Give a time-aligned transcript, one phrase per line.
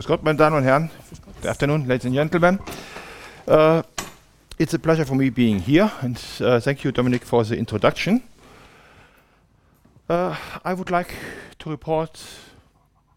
[0.00, 0.90] Grüß Gott, meine Damen und Herren.
[1.42, 2.58] Good afternoon, ladies and gentlemen.
[3.46, 3.82] Uh,
[4.56, 8.22] it's a pleasure for me being here, and uh, thank you, Dominic, for the introduction.
[10.08, 10.34] Uh,
[10.64, 11.12] I would like
[11.58, 12.18] to report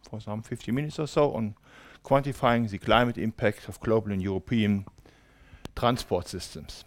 [0.09, 1.55] for some 50 minutes or so on
[2.03, 4.83] quantifying the climate impact of global and European
[5.77, 6.83] transport systems.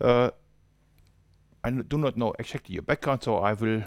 [0.00, 0.30] Uh,
[1.62, 3.84] I do not know exactly your background, so I will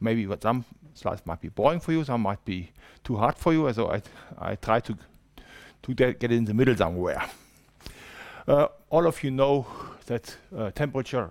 [0.00, 0.64] maybe what some
[0.94, 2.70] slides might be boring for you, some might be
[3.02, 3.72] too hard for you.
[3.72, 4.02] So I,
[4.38, 4.96] I try to
[5.82, 7.22] to get in the middle somewhere.
[8.48, 9.66] Uh, all of you know
[10.06, 11.30] that uh, temperature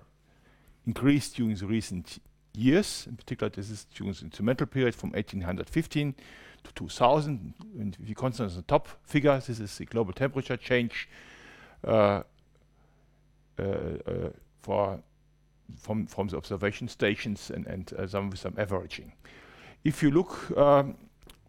[0.85, 2.19] increased during the recent
[2.53, 3.05] years.
[3.07, 6.15] In particular, this is during the instrumental period from 1815
[6.63, 7.53] to 2000.
[7.79, 11.09] And if you consider the top figure, this is the global temperature change
[11.85, 12.23] uh,
[13.59, 14.29] uh, uh,
[14.61, 14.99] for
[15.77, 19.13] from from the observation stations and and uh, some with some averaging.
[19.83, 20.95] If you look um,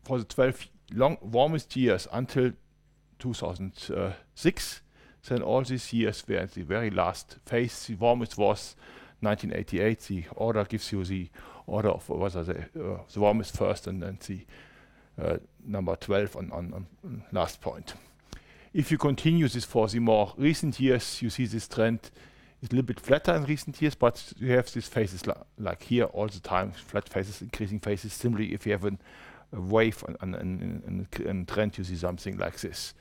[0.04, 2.52] for the 12 long warmest years until
[3.18, 4.82] 2006,
[5.28, 7.86] then all these years were the very last phase.
[7.86, 8.76] The warmest was
[9.20, 10.00] 1988.
[10.00, 11.28] The order gives you the
[11.66, 14.44] order of are the, uh, the warmest first and then the
[15.20, 17.94] uh, number 12 on, on, on last point.
[18.72, 22.10] If you continue this for the more recent years, you see this trend
[22.72, 26.04] a little bit flatter in recent years, but you have these phases li like here
[26.04, 28.12] all the time, flat phases, increasing phases.
[28.12, 28.98] Similarly, if you have an,
[29.52, 32.94] a wave and, trend, you see something like this.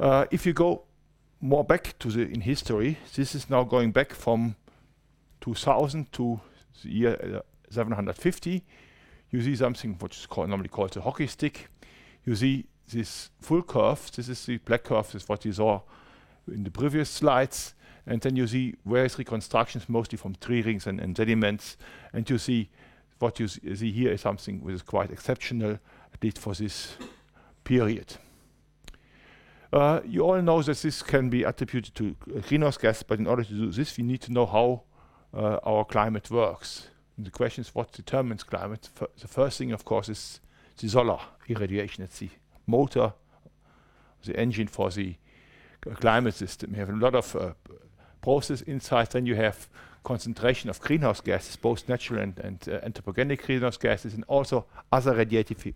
[0.00, 0.82] Uh, if you go
[1.40, 4.56] more back to the in history, this is now going back from
[5.40, 6.40] 2000 to
[6.82, 7.40] the year uh,
[7.70, 8.64] 750.
[9.30, 11.68] You see something which is normally called the hockey stick.
[12.24, 14.10] You see this full curve.
[14.14, 15.06] This is the black curve.
[15.12, 15.82] This is what you saw
[16.46, 17.74] in the previous slides.
[18.08, 21.76] And then you see various reconstructions, mostly from tree rings and, and sediments.
[22.14, 22.70] And you see
[23.18, 26.96] what you see here is something which is quite exceptional, at least for this
[27.64, 28.16] period.
[29.70, 32.16] Uh, you all know that this can be attributed to
[32.48, 34.82] greenhouse gas, but in order to do this, we need to know how
[35.34, 36.88] uh, our climate works.
[37.18, 38.88] And the question is what determines climate.
[38.98, 40.40] F the first thing, of course, is
[40.78, 42.04] the solar irradiation.
[42.04, 42.30] It's the
[42.66, 43.12] motor,
[44.24, 45.16] the engine for the
[45.86, 46.70] uh, climate system.
[46.72, 47.52] You have a lot of uh,
[48.20, 49.68] process inside, then you have
[50.04, 55.14] concentration of greenhouse gases, both natural and, and uh, anthropogenic greenhouse gases, and also other
[55.14, 55.74] radiatively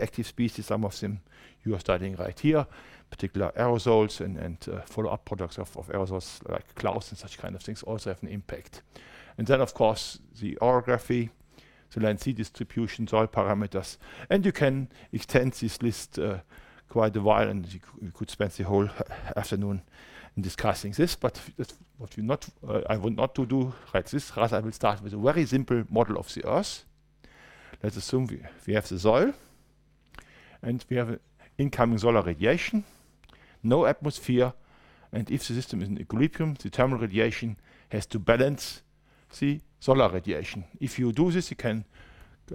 [0.00, 0.66] active species.
[0.66, 1.20] Some of them
[1.64, 2.66] you are studying right here,
[3.10, 7.54] particular aerosols and, and uh, follow-up products of, of, aerosols like clouds and such kind
[7.54, 8.82] of things also have an impact.
[9.36, 11.30] And then, of course, the orography,
[11.92, 13.96] the land sea distribution, soil parameters,
[14.28, 16.38] and you can extend this list uh,
[16.88, 18.88] quite a while, and you, you could spend the whole
[19.36, 19.82] afternoon
[20.42, 21.40] discussing this, but
[21.98, 24.36] what we not, uh, I want not to do like this.
[24.36, 26.84] Rather, I will start with a very simple model of the Earth.
[27.82, 29.32] Let's assume we, we have the soil,
[30.62, 31.18] and we have
[31.58, 32.84] incoming solar radiation,
[33.62, 34.52] no atmosphere,
[35.12, 37.56] and if the system is in equilibrium, the thermal radiation
[37.90, 38.82] has to balance
[39.38, 40.64] the solar radiation.
[40.80, 41.84] If you do this, you can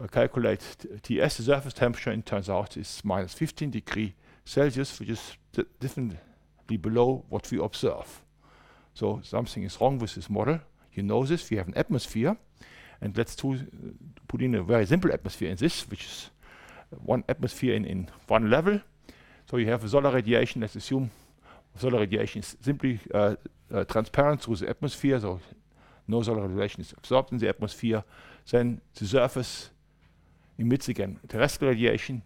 [0.02, 0.62] uh, calculate
[1.04, 5.38] TS, the surface temperature, and it turns out is minus 15 degree Celsius, which is
[5.80, 6.18] different
[6.68, 8.22] be below what we observe.
[8.94, 10.60] So something is wrong with this model.
[10.94, 11.50] You know this.
[11.50, 12.38] We have an atmosphere,
[13.02, 13.58] and let's to, uh,
[14.28, 16.30] put in a very simple atmosphere in this, which is
[17.04, 18.80] one atmosphere in, in one level.
[19.50, 20.62] So you have solar radiation.
[20.62, 21.12] Let's assume
[21.78, 23.36] solar radiation is simply uh,
[23.74, 25.40] uh, transparent through the atmosphere, so
[26.08, 28.04] no solar radiation is absorbed in the atmosphere.
[28.50, 29.70] Then the surface
[30.58, 32.22] emits again terrestrial radiation,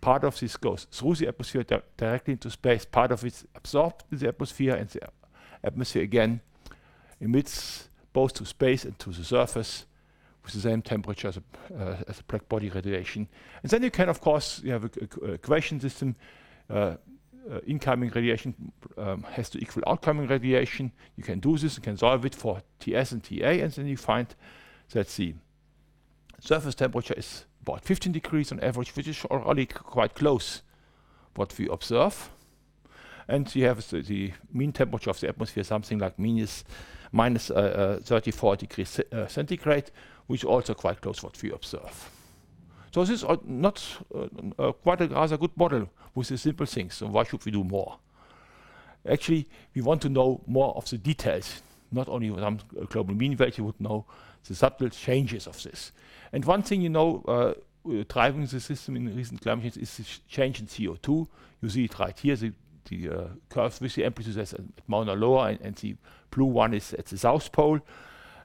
[0.00, 3.46] part of this goes through the atmosphere di directly into space, part of it is
[3.54, 5.00] absorbed in the atmosphere, and the
[5.62, 6.40] atmosphere again
[7.20, 9.86] emits both to space and to the surface
[10.44, 11.42] with the same temperature as a,
[11.76, 13.28] uh, as a black body radiation.
[13.62, 16.16] And then you can, of course, you have a, equation system.
[16.68, 16.96] Uh,
[17.50, 18.54] uh, incoming radiation
[18.98, 20.92] um, has to equal outgoing radiation.
[21.16, 23.96] You can do this, you can solve it for Ts and Ta, and then you
[23.96, 24.26] find
[24.92, 25.34] that the
[26.38, 30.62] surface temperature is about 15 degrees on average, which is already quite close
[31.34, 32.30] what we observe.
[33.28, 36.64] And you have the, the mean temperature of the atmosphere, something like minus,
[37.12, 39.90] minus uh, uh, 34 degrees uh, centigrade,
[40.26, 42.10] which is also quite close what we observe.
[42.92, 44.26] So this is not uh,
[44.58, 46.94] uh, quite a rather good model with the simple things.
[46.94, 47.98] So why should we do more?
[49.08, 51.62] Actually, we want to know more of the details,
[51.92, 52.58] not only some
[52.88, 54.04] global mean value, would know
[54.46, 55.92] the subtle changes of this.
[56.32, 57.54] And one thing you know, uh,
[57.88, 61.26] uh, driving the system in recent climate change is the change in CO2.
[61.62, 62.52] You see it right here, the,
[62.88, 64.54] the uh, curve with the amplitude at
[64.86, 65.96] Mauna Loa, and, and, the
[66.30, 67.80] blue one is at the South Pole.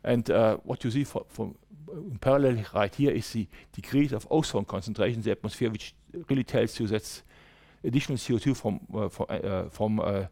[0.03, 1.53] And uh, what you see for, for
[1.92, 5.94] in parallel right here is the decrease of ozone concentration in the atmosphere, which
[6.30, 7.21] really tells you that
[7.83, 10.25] additional CO2 from uh, from, uh, from uh,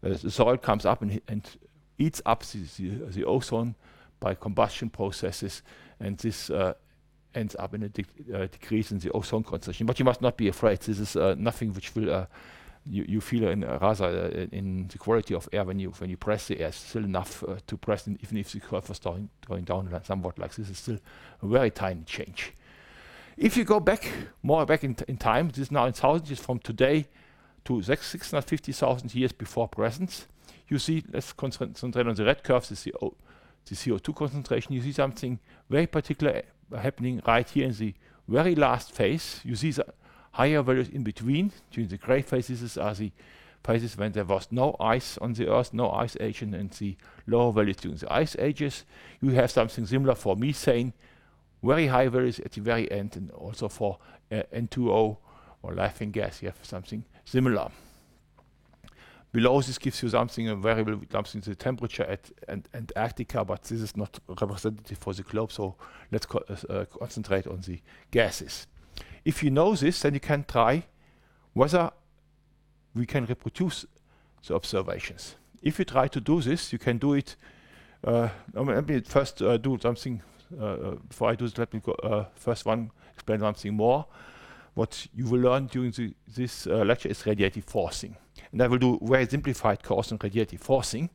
[0.00, 1.48] the soil comes up and, and
[1.98, 3.74] eats up the, the, the, ozone
[4.20, 5.62] by combustion processes,
[6.00, 6.50] and this
[7.34, 8.04] ends up in a de
[8.48, 9.86] decrease in the ozone concentration.
[9.86, 10.80] But you must not be afraid.
[10.80, 12.26] This is nothing which will
[12.90, 16.10] you, you feel in uh, rather uh, in the quality of air when you when
[16.10, 18.98] you press the air still enough uh, to press in, even if the curve is
[18.98, 20.98] going, going down somewhat like this is still
[21.42, 22.52] a very tiny change.
[23.36, 24.10] If you go back
[24.42, 27.06] more back in, in time, this is now in thousands years from today
[27.66, 30.26] to 650,000 years before present.
[30.68, 33.10] You see, let's concentrate on the red curve, this is the,
[33.68, 34.74] the CO2 concentration.
[34.74, 35.38] You see something
[35.68, 36.42] very particular
[36.72, 37.94] uh, happening right here in the
[38.26, 39.40] very last phase.
[39.44, 39.86] You see the
[40.32, 41.52] higher values in between.
[41.70, 43.12] During the gray phases are the
[43.64, 47.52] phases when there was no ice on the Earth, no ice age, and the lower
[47.52, 48.84] values during the ice ages.
[49.20, 50.92] You have something similar for methane,
[51.62, 53.98] very high values at the very end, and also for
[54.30, 55.16] uh, N2O
[55.62, 57.70] or laughing gas, you have something similar.
[59.32, 62.30] Below this gives you something, a variable something the temperature at
[62.74, 65.76] Antarctica, but this is not representative for the globe, so
[66.10, 67.80] let's co uh, concentrate on the
[68.10, 68.66] gases.
[69.24, 70.84] If you know this, then you can try
[71.52, 71.90] whether
[72.94, 73.84] we can reproduce
[74.46, 75.36] the observations.
[75.62, 77.36] If you try to do this, you can do it.
[78.02, 80.22] Uh, let me first uh, do something
[80.58, 84.06] uh, uh, before I do this, let me go, uh, first one explain something more.
[84.74, 88.16] What you will learn during the, this lecture is radiative forcing.
[88.52, 91.10] And I will do very simplified course on radiative forcing.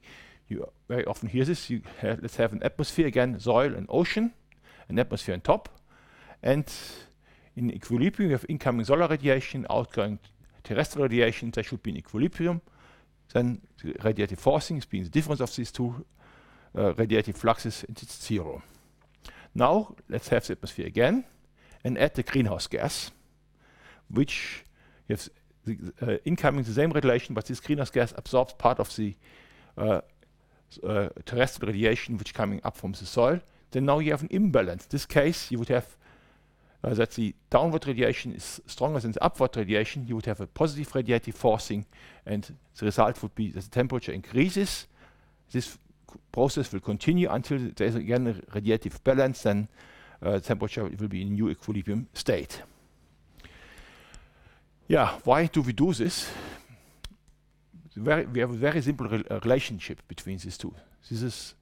[0.47, 1.69] You very often hear this.
[1.69, 4.33] You have, let's have an atmosphere again, soil and ocean,
[4.89, 5.69] an atmosphere on top.
[6.41, 6.71] And
[7.55, 10.19] in equilibrium, you have incoming solar radiation, outgoing
[10.63, 11.51] terrestrial radiation.
[11.51, 12.61] They should be in equilibrium.
[13.33, 16.05] Then the radiative forcing is being the difference of these two
[16.75, 18.61] uh, radiative fluxes, and it's zero.
[19.55, 21.25] Now let's have the atmosphere again
[21.83, 23.11] and add the greenhouse gas,
[24.09, 24.65] which
[25.09, 25.29] has
[25.65, 29.15] the, uh, incoming the same relation, but this greenhouse gas absorbs part of the
[29.77, 30.01] uh,
[30.83, 33.39] uh, terrestrial radiation which coming up from the soil.
[33.71, 34.83] Then now you have an imbalance.
[34.83, 35.95] In this case, you would have
[36.83, 40.05] uh, that the downward radiation is stronger than the upward radiation.
[40.07, 41.85] You would have a positive radiative forcing,
[42.25, 44.87] and the result would be that the temperature increases.
[45.51, 45.77] This
[46.31, 49.67] process will continue until there is again a radiative balance, then
[50.21, 52.61] uh, temperature will be in a new equilibrium state.
[54.87, 56.29] Yeah, why do we do this?
[57.95, 60.73] Very, we have a very simple re uh, relationship between these two.
[61.09, 61.55] This is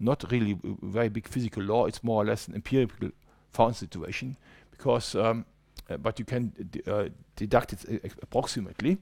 [0.00, 3.10] not really a very big physical law, it's more or less an empirical
[3.50, 4.36] found situation,
[4.70, 5.44] because, um,
[5.90, 6.52] uh, but you can
[6.86, 8.98] uh, deduct it uh, approximately.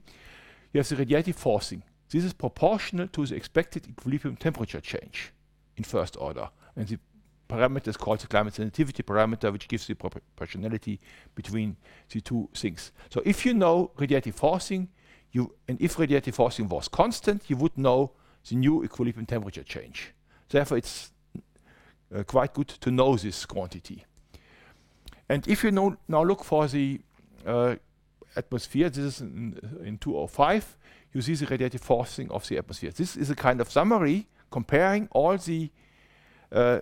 [0.72, 1.82] You have the radiative forcing.
[2.10, 5.32] This is proportional to the expected equilibrium temperature change
[5.76, 6.50] in first order.
[6.76, 6.98] And the
[7.48, 11.00] parameter is called the climate sensitivity parameter, which gives the proportionality
[11.34, 11.76] between
[12.10, 12.92] the two things.
[13.10, 14.88] So if you know radiative forcing,
[15.32, 18.12] you, and if radiative forcing was constant, you would know
[18.48, 20.12] the new equilibrium temperature change.
[20.48, 21.10] Therefore, it's
[22.14, 24.04] uh, quite good to know this quantity.
[25.28, 27.00] And if you know, now look for the
[27.44, 27.76] uh,
[28.36, 30.76] atmosphere, this is in, in 205,
[31.12, 32.90] you see the radiative forcing of the atmosphere.
[32.90, 35.70] This is a kind of summary comparing all the
[36.52, 36.80] uh,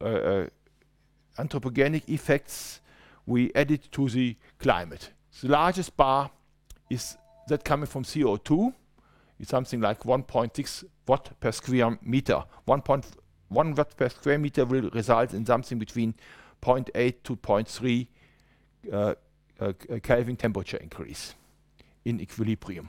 [0.00, 2.80] anthropogenic effects
[3.26, 5.10] we added to the climate.
[5.42, 6.30] The largest bar
[6.90, 7.16] is
[7.48, 8.72] that coming from CO2.
[9.38, 12.42] It's something like 1.6 watt per square meter.
[12.66, 16.14] 1.1 watt per square meter will result in something between
[16.62, 18.06] 0.8 to 0.3
[18.92, 19.14] uh,
[19.60, 21.34] uh, Kelvin temperature increase
[22.04, 22.88] in equilibrium.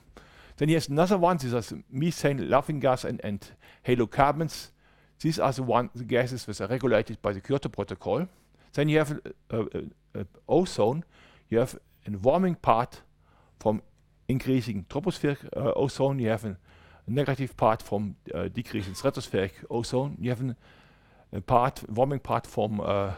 [0.58, 1.38] Then here's another one.
[1.38, 3.46] These are methane, laughing gas, and, and
[3.88, 4.72] halocarbons.
[5.22, 8.28] These are the, one, the gases that are regulated by the Kyoto Protocol.
[8.74, 9.20] Then you have
[9.52, 9.64] uh,
[10.16, 11.04] uh, ozone.
[11.50, 13.02] You have a warming part
[13.60, 13.82] from
[14.28, 16.20] increasing tropospheric uh, ozone.
[16.20, 16.58] You have a,
[17.10, 20.16] negative part from uh, decreasing stratospheric ozone.
[20.20, 20.56] You have
[21.34, 23.14] a part, warming part from uh,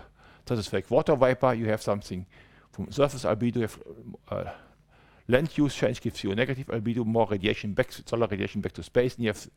[0.46, 1.53] stratospheric water vapor.
[1.53, 2.25] You have something
[2.72, 3.55] from surface albedo.
[3.58, 3.79] You have
[4.29, 4.51] uh,
[5.27, 8.84] land use change gives you a negative albedo, more radiation back, solar radiation back to
[8.84, 9.48] space, and you have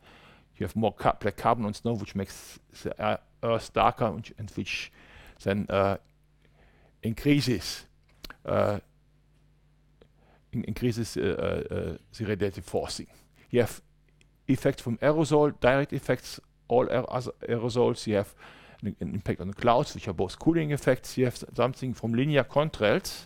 [0.57, 4.49] you have more ca black carbon on snow, which makes the Earth darker, and, and
[4.51, 4.91] which
[5.43, 5.97] then uh,
[7.03, 7.85] increases
[8.45, 8.79] uh,
[10.51, 13.07] in increases uh, uh, the radiative forcing.
[13.49, 13.81] You have
[14.47, 17.03] effects from aerosol, direct effects, all aer
[17.49, 18.07] aerosols.
[18.07, 18.33] You have
[18.81, 21.17] an, an, impact on the clouds, which are both cooling effects.
[21.17, 23.25] You have something from linear contrails,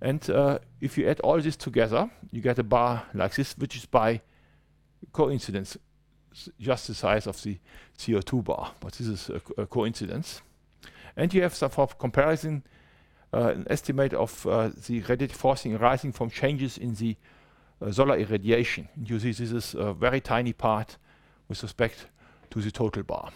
[0.00, 3.76] and uh, if you add all this together, you get a bar like this, which
[3.76, 4.20] is by
[5.12, 5.76] coincidence
[6.60, 7.58] just the size of the
[7.98, 10.42] CO2 bar, but this is a, a coincidence.
[11.16, 12.64] And you have some for comparison
[13.34, 17.16] uh, an estimate of uh, the radiative forcing arising from changes in the
[17.80, 18.88] uh, solar irradiation.
[18.94, 20.98] And you see this is a very tiny part
[21.48, 22.06] with respect
[22.50, 23.30] to the total bar.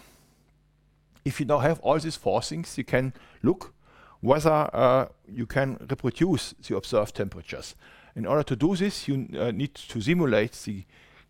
[1.25, 3.73] If you now have all these forcings, you can look
[4.21, 7.75] whether uh, you can reproduce the observed temperatures.
[8.15, 10.83] In order to do this, you uh, need to simulate the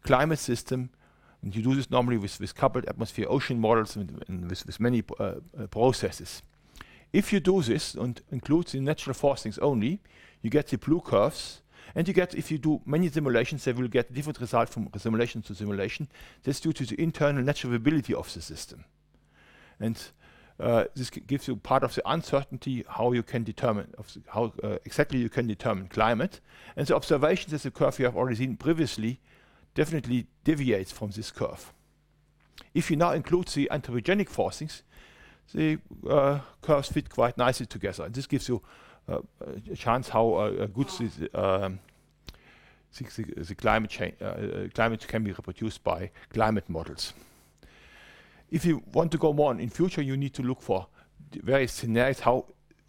[0.03, 0.89] climate system,
[1.47, 4.81] and you do this normally with, with coupled atmosphere ocean models and, and with, with,
[4.81, 6.41] many uh, uh, processes.
[7.13, 10.01] If you do this and include the natural forcings only,
[10.41, 11.61] you get the blue curves,
[11.95, 15.41] and you get, if you do many simulations, they will get different result from simulation
[15.43, 16.09] to simulation.
[16.43, 18.83] That's due to the internal natural variability of the system.
[19.79, 19.97] And
[20.59, 23.93] uh, this gives you part of the uncertainty how you can determine
[24.33, 26.41] how uh, exactly you can determine climate.
[26.75, 29.21] And the observations as the curve you have already seen previously
[29.77, 31.71] definitely deviates from this curve.
[32.73, 34.81] If you now include the anthropogenic forcings,
[35.53, 35.77] the
[36.09, 38.05] uh, curves fit quite nicely together.
[38.05, 38.61] And this gives you
[39.07, 39.19] uh,
[39.71, 41.79] a chance how uh, good the, um,
[42.97, 47.13] the, the, climate, change, uh, climate can be reproduced by climate models
[48.49, 50.87] if you want to go more on in future, you need to look for
[51.31, 52.45] various scenarios how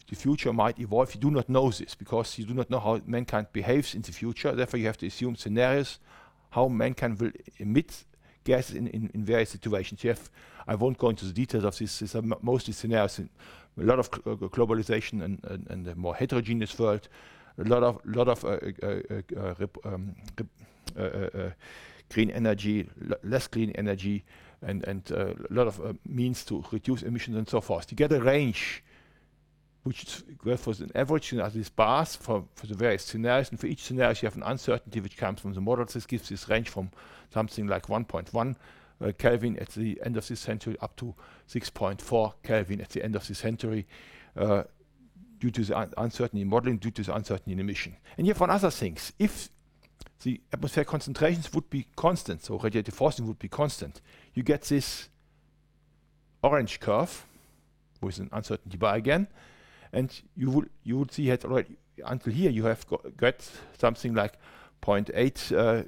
[0.09, 1.14] the future might evolve.
[1.14, 4.12] You do not know this because you do not know how mankind behaves in the
[4.12, 4.52] future.
[4.52, 5.99] Therefore, you have to assume scenarios
[6.50, 8.05] how mankind will emit
[8.45, 10.02] gases in, in, in various situations.
[10.02, 10.31] You have,
[10.67, 11.99] I won't go into the details of this.
[11.99, 13.28] These are mostly scenarios in
[13.81, 17.09] a lot of uh, globalization and, and, and, a more heterogeneous world.
[17.59, 19.00] A lot of lot of uh, uh,
[19.37, 20.14] uh um,
[22.09, 22.88] green energy,
[23.23, 24.25] less clean energy,
[24.62, 27.90] and, and uh, a lot of uh, means to reduce emissions and so forth.
[27.90, 28.83] You get a range
[29.88, 30.23] which is
[30.61, 34.11] for an average you these bars for, for the various scenarios, and for each scenario
[34.11, 35.95] you have an uncertainty which comes from the models.
[35.95, 36.90] This gives this range from
[37.33, 38.57] something like 1.1
[39.00, 41.14] uh, Kelvin at the end of this century up to
[41.49, 43.87] 6.4 Kelvin at the end of this century
[44.37, 44.64] uh,
[45.40, 47.97] due to the un uncertainty in modeling, due to the uncertainty in emission.
[48.18, 49.14] And you have one other things.
[49.18, 49.49] If
[50.23, 54.02] the atmospheric concentrations would be constant, so radiative forcing would be constant.
[54.35, 55.09] You get this
[56.42, 57.25] orange curve
[58.02, 59.28] with an uncertainty bar again,
[59.92, 64.14] and you would you would see it already until here you have got, got something
[64.14, 64.35] like
[64.83, 65.83] 0.8 uh,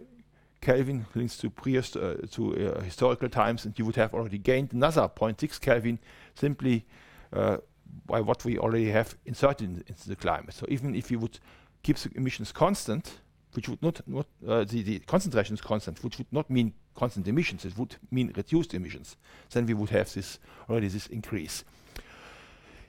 [0.61, 5.09] Kelvin links to uh, to uh, historical times, and you would have already gained another
[5.09, 5.99] 0.6 Kelvin
[6.35, 6.85] simply
[7.33, 7.59] uh,
[8.07, 10.54] by what we already have inserted in, into the climate.
[10.54, 11.38] So even if you would
[11.83, 13.21] keep the emissions constant,
[13.54, 17.26] which would not, not uh, the, the concentration is constant, which would not mean constant
[17.26, 19.16] emissions, it would mean reduced emissions.
[19.50, 20.38] Then we would have this
[20.69, 21.64] already this increase.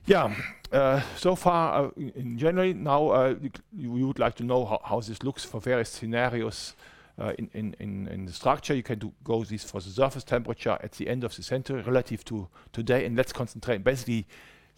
[0.06, 0.34] Yeah,
[0.72, 3.36] uh, so far uh, in, general, now uh,
[3.78, 6.76] we would like to know how, this looks for various scenarios
[7.20, 8.74] uh, in, the structure.
[8.74, 12.26] You can go this for the surface temperature at the end of the century relative
[12.26, 14.28] to today, and let's concentrate basically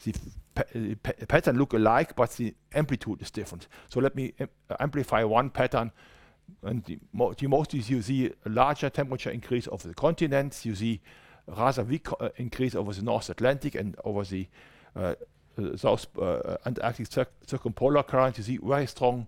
[0.04, 0.14] the
[0.54, 0.64] pa
[1.28, 3.68] pattern look alike, but the amplitude is different.
[3.90, 4.34] So let me
[4.80, 5.92] amplify one pattern.
[6.62, 10.66] And the, mo the most is you see a larger temperature increase over the continents.
[10.66, 11.02] You see
[11.48, 14.50] rather weak uh, increase over the North Atlantic and over the uh, uh
[15.76, 18.38] South uh, Antarctic cir circumpolar current.
[18.38, 19.28] You see very strong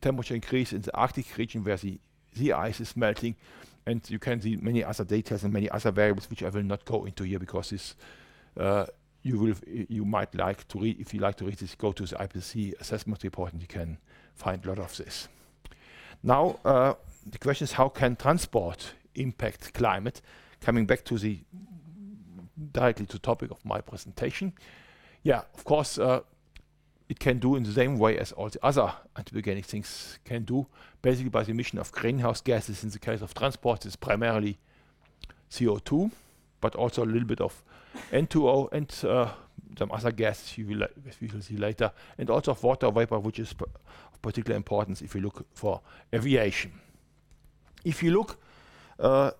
[0.00, 1.98] temperature increase in the Arctic region where the
[2.34, 3.36] sea ice is melting.
[3.84, 6.84] And you can see many other details and many other variables which I will not
[6.84, 7.96] go into here because this
[8.56, 8.86] uh,
[9.22, 12.04] you will you might like to read if you like to read this go to
[12.04, 13.98] the IPCC assessment report and you can
[14.34, 15.28] find a lot of this
[16.22, 16.94] now uh,
[17.26, 20.20] the question is how can transport impact climate
[20.60, 21.38] coming back to the
[22.72, 24.52] directly to topic of my presentation
[25.22, 26.20] yeah of course uh,
[27.08, 30.66] it can do in the same way as all the other anthropogenic things can do
[31.02, 34.58] basically by the emission of greenhouse gases in the case of transport is primarily
[35.50, 36.10] CO2
[36.60, 37.62] but also a little bit of
[38.10, 39.32] N2O and uh,
[39.78, 40.86] some other gases you will,
[41.20, 45.14] we will see later, and also of water vapor, which is of particular importance if
[45.14, 45.80] you look for
[46.14, 46.72] aviation.
[47.84, 48.40] If you look
[48.98, 49.32] uh,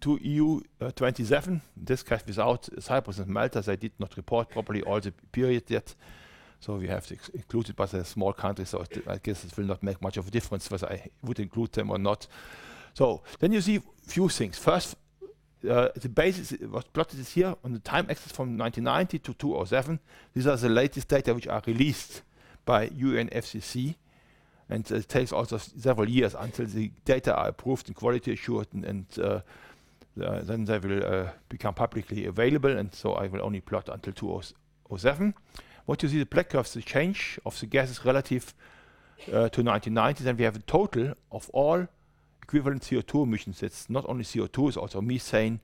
[0.00, 4.82] to EU uh, 27, this case without Cyprus and Malta, they did not report properly
[4.82, 5.94] all the period yet.
[6.60, 9.64] So we have to include it, but they're small countries, so I guess it will
[9.64, 12.26] not make much of a difference whether I would include them or not.
[12.92, 14.58] So then you see few things.
[14.58, 14.96] First,
[15.68, 20.00] uh, the basis was plotted here on the time axis from 1990 to 2007.
[20.34, 22.22] These are the latest data which are released
[22.64, 23.96] by UNFCCC.
[24.68, 28.84] And it takes also several years until the data are approved and quality assured, and,
[28.84, 29.40] and uh,
[30.22, 32.76] uh, then they will uh, become publicly available.
[32.76, 35.34] And so I will only plot until 2007.
[35.86, 38.54] What you see, the black curve is the change of the gases relative
[39.28, 40.24] uh, to 1990.
[40.24, 41.86] Then we have a total of all
[42.42, 43.62] equivalent CO2 emissions.
[43.62, 45.60] It's not only CO2, it's also methane,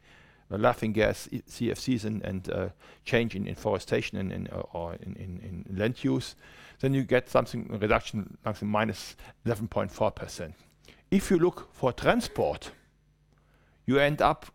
[0.51, 2.69] laughing gas, CFCs, and, and uh,
[3.05, 6.37] change in, in forestation and in, uh, or in, in, in, land use,
[6.81, 10.53] then you get something reduction something minus 11.4%.
[11.11, 12.71] If you look for transport,
[13.87, 14.47] you end up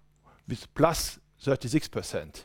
[0.47, 2.43] with plus 36%.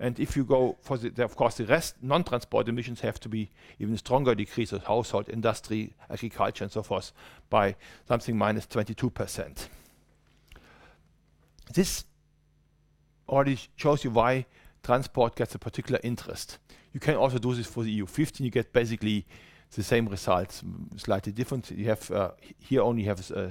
[0.00, 3.50] And if you go for the, of course, the rest non-transport emissions have to be
[3.80, 7.12] even stronger decreases, household, industry, agriculture, and so forth,
[7.50, 7.74] by
[8.06, 9.68] something minus 22%.
[11.74, 12.04] This
[13.28, 14.46] already shows you why
[14.84, 16.58] transport gets a particular interest.
[16.92, 18.40] You can also do this for the EU15.
[18.40, 19.26] You get basically
[19.74, 20.62] the same results,
[20.96, 21.70] slightly different.
[21.70, 23.50] You have uh, here only have uh, uh,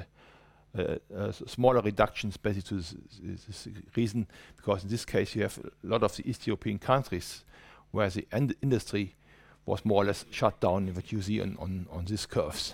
[1.48, 6.16] smaller reductions basically to this, reason, because in this case you have a lot of
[6.16, 7.44] the East European countries
[7.92, 8.28] where the
[8.62, 9.16] industry
[9.66, 12.74] was more or less shut down, what you see on, these curves.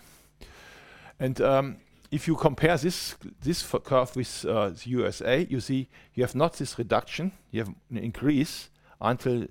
[1.20, 1.78] And um,
[2.12, 6.54] if you compare this this curve with uh, the USA, you see you have not
[6.54, 8.70] this reduction, you have an increase
[9.02, 9.48] until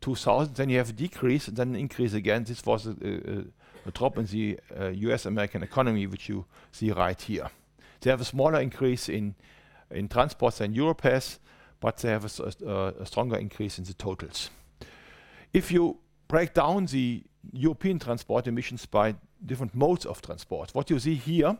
[0.00, 2.44] 2000, then you have a decrease, then an increase again.
[2.44, 3.44] This was a,
[3.92, 7.50] drop in the uh, US American economy, which you see right here.
[8.06, 9.34] They have a smaller increase in
[9.90, 11.40] in transports than Europe has,
[11.80, 14.48] but they have a, stronger increase in the totals.
[15.52, 15.98] If you
[16.28, 21.58] break down the European transport emissions by different modes of transport, what you see here,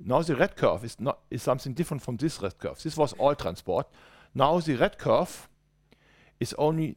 [0.00, 2.82] now the red curve is not is something different from this red curve.
[2.82, 3.86] This was all transport.
[4.34, 5.48] Now the red curve
[6.40, 6.96] is only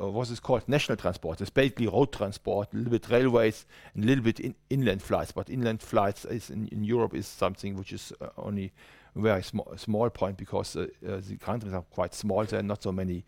[0.00, 1.40] uh, what is called national transport.
[1.40, 5.32] It's basically road transport, a little bit railways, and a little bit in inland flights.
[5.32, 8.72] But inland flights in, in Europe is something which is uh, only
[9.16, 12.44] a very small small point because uh, uh, the countries are quite small.
[12.44, 13.24] There are not so many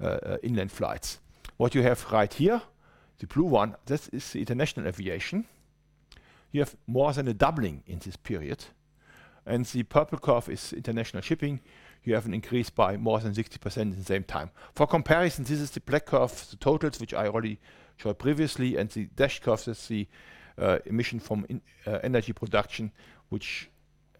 [0.00, 1.18] uh, uh, inland flights.
[1.56, 2.62] What you have right here,
[3.18, 5.44] the blue one, this is the international aviation.
[6.52, 8.64] You have more than a doubling in this period,
[9.44, 11.60] and the purple curve is international shipping
[12.04, 14.50] you have an increase by more than 60% in the same time.
[14.74, 17.58] For comparison, this is the black curve, the totals, which I already
[17.96, 20.06] showed previously, and the dashed curve is the
[20.56, 22.92] uh, emission from in, uh, energy production,
[23.28, 23.70] which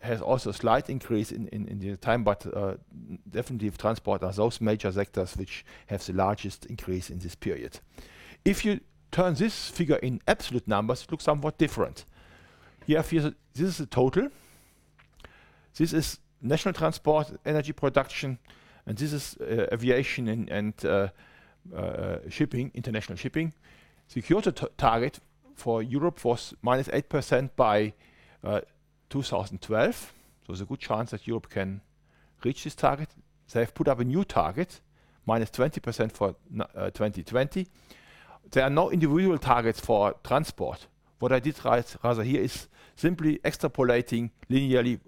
[0.01, 2.75] has also a slight increase in, in, in the time, but uh,
[3.29, 7.81] definitely transport are those major sectors which have the largest increase in this period.
[8.45, 12.05] If you turn this figure in absolute numbers, it looks somewhat different.
[12.87, 14.29] Here, this is the total.
[15.77, 18.39] This is national transport, energy production,
[18.87, 21.09] and this is uh, aviation and, and uh,
[21.77, 23.53] uh, shipping, international shipping.
[24.15, 25.21] The Kyoto target
[25.55, 27.93] for Europe was minus 8% by
[29.11, 30.13] 2012.
[30.49, 31.83] So there's a good chance that Europe can
[32.45, 33.11] reach this target.
[33.53, 34.81] They have put up a new target,
[35.27, 36.37] minus 20% for
[36.75, 37.67] uh, 2020.
[38.51, 40.87] There are no individual targets for transport.
[41.19, 45.01] What I did rather here is simply extrapolating linearly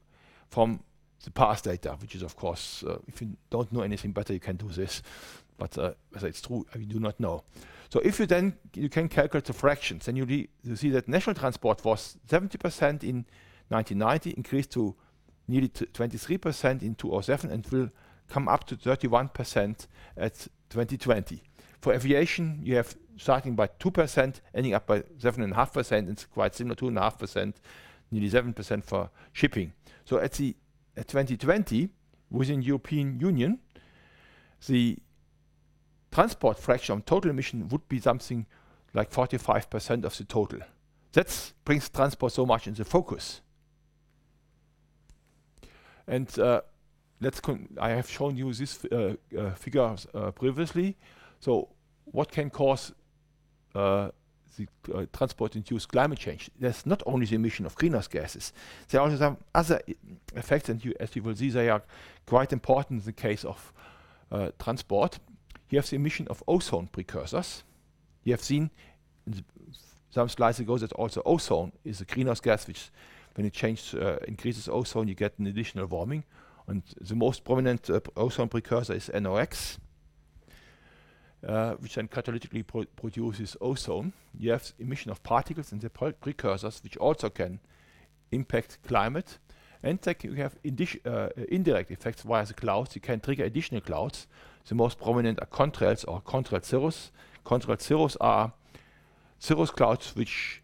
[0.49, 0.81] from
[1.25, 4.41] the past data, which is of course, uh, if you don't know anything better, you
[4.41, 5.03] can do this.
[5.59, 7.45] But uh, it's true, we do not know.
[7.91, 10.25] So if you then you can calculate the fractions, then you,
[10.63, 13.27] you see that national transport was 70% in
[13.69, 14.95] 1990, increased to
[15.49, 17.91] nearly 23% in 2007, and will
[18.29, 21.43] come up to 31% at 2020.
[21.81, 25.93] For aviation, you have starting by 2%, ending up by 7.5%.
[25.93, 27.55] and It's quite similar, 2.5%,
[28.11, 29.73] nearly 7% for shipping.
[30.05, 30.57] So at the
[31.05, 31.89] 2020
[32.31, 33.59] within European Union,
[34.67, 34.99] the
[36.11, 38.47] transport fraction of total emission would be something
[38.95, 40.61] like 45% of the total.
[41.13, 43.41] That brings transport so much into focus.
[46.07, 46.63] And uh,
[47.21, 47.41] let's
[47.81, 50.97] I have shown you this uh, uh, figure uh, previously.
[51.39, 51.69] So
[52.05, 52.93] what can cause
[53.75, 54.11] uh,
[54.57, 56.51] the uh, transport-induced climate change.
[56.59, 58.53] There's not only the emission of greenhouse gases,
[58.89, 59.81] there are also some other
[60.35, 61.83] effects, and you, as you will see, they are
[62.27, 63.73] quite important in the case of
[64.31, 65.19] uh, transport.
[65.71, 67.63] You have the emission of ozone precursors.
[68.25, 68.71] You have seen
[70.11, 72.91] some slides ago that also ozone is a greenhouse gas, which
[73.35, 76.25] when it changes, uh, increases ozone, you get an additional warming.
[76.67, 79.79] And the most prominent uh, ozone precursor is NOx
[81.47, 84.13] uh, which then catalytically pro produces ozone.
[84.39, 87.61] You have emission of particles and the precursors, which also can
[88.31, 89.39] impact climate.
[89.83, 90.57] And you have
[91.07, 92.95] uh, indirect effects via the clouds.
[92.95, 94.27] You can trigger additional clouds.
[94.69, 97.11] The most prominent are contrails or contrail cirrus.
[97.47, 98.53] Contrail cirrus are
[99.39, 100.63] cirrus clouds which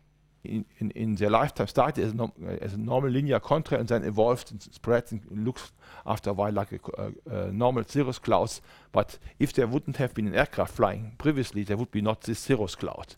[0.79, 4.05] in, in, their lifetime started as, no, uh, as, a normal linear contrail and then
[4.05, 5.73] evolved and spread and looks
[6.05, 8.53] after a while like a, a, a, normal cirrus cloud.
[8.93, 12.39] But if there wouldn't have been an aircraft flying previously, there would be not this
[12.39, 13.17] cirrus cloud.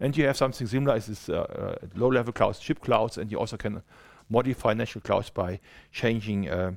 [0.00, 3.38] And you have something similar as this uh, uh, low-level clouds, ship clouds, and you
[3.38, 3.82] also can
[4.28, 5.58] modify natural clouds by
[5.90, 6.72] changing uh,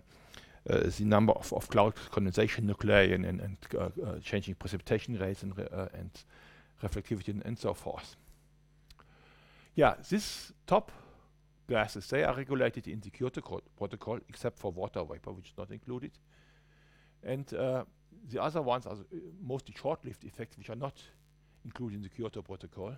[0.70, 5.18] uh, the number of, of cloud condensation nuclei and, and, and uh, uh, changing precipitation
[5.18, 5.54] rates and,
[5.94, 6.12] and
[6.84, 8.16] reflectivity and, and, so forth.
[9.76, 10.92] Yeah, this top
[11.70, 15.72] gases, they are regulated in the Kyoto protocol except for water vapor, which is not
[15.72, 16.12] included.
[17.24, 18.98] And the other ones are
[19.42, 21.02] mostly short-lived effects, which are not
[21.64, 22.94] included in the Kyoto protocol,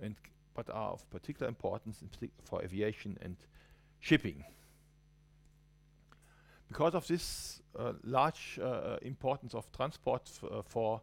[0.00, 0.16] and
[0.54, 2.02] but are of particular importance
[2.44, 3.36] for aviation and
[4.00, 4.44] shipping.
[6.68, 11.00] Because of this uh, large uh, importance of transport uh, for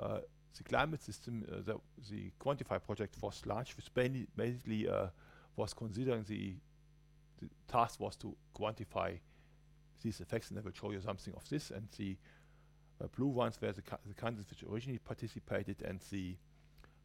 [0.00, 0.18] uh,
[0.56, 1.76] the climate system, uh, the,
[2.10, 5.06] the, Quantify project was large, which basically uh,
[5.56, 6.54] was considering the,
[7.40, 9.18] the, task was to quantify
[10.02, 11.70] these effects, and I will show you something of this.
[11.70, 12.16] And the
[13.16, 16.36] blue ones were the, the countries which originally participated, and the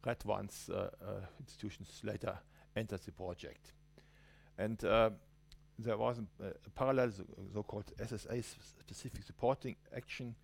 [0.04, 2.38] red ones uh, uh, institutions later
[2.76, 3.72] entered the project.
[4.58, 5.10] And uh,
[5.78, 7.12] there was a, a parallel
[7.52, 10.34] so-called SSA specific supporting action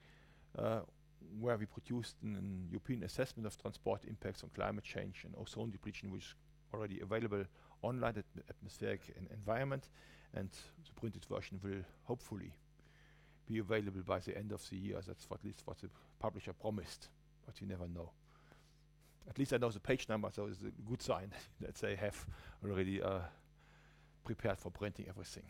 [1.40, 6.10] where we produced an European assessment of transport impacts on climate change and ozone depletion,
[6.10, 6.34] which is
[6.72, 7.44] already available
[7.82, 9.88] online at atmospheric and environment.
[10.34, 12.52] And the printed version will hopefully
[13.46, 15.00] be available by the end of the year.
[15.06, 17.08] That's at least what the publisher promised,
[17.46, 18.10] but you never know
[19.28, 22.26] at least I know the page number, so it's a good sign that they have
[22.64, 23.20] already uh,
[24.24, 25.44] prepared for printing everything.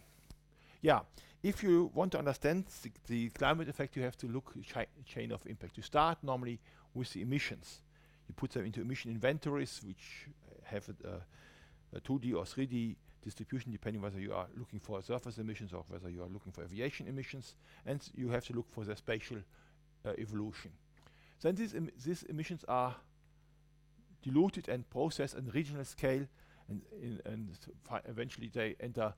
[0.87, 1.01] Yeah,
[1.42, 5.33] if you want to understand the, the climate effect, you have to look chi chain
[5.33, 5.77] of impact.
[5.77, 6.61] You start normally
[6.94, 7.81] with the emissions.
[8.29, 10.29] You put them into emission inventories, which
[10.62, 15.72] have a, a 2D or 3D distribution, depending whether you are looking for surface emissions
[15.72, 18.94] or whether you are looking for aviation emissions, and you have to look for their
[18.94, 19.38] spatial
[20.07, 20.70] uh, evolution.
[21.42, 22.94] Then these, em these emissions are
[24.22, 26.29] diluted and processed on regional scale,
[26.68, 26.81] and,
[27.25, 27.59] and
[28.07, 29.14] eventually they enter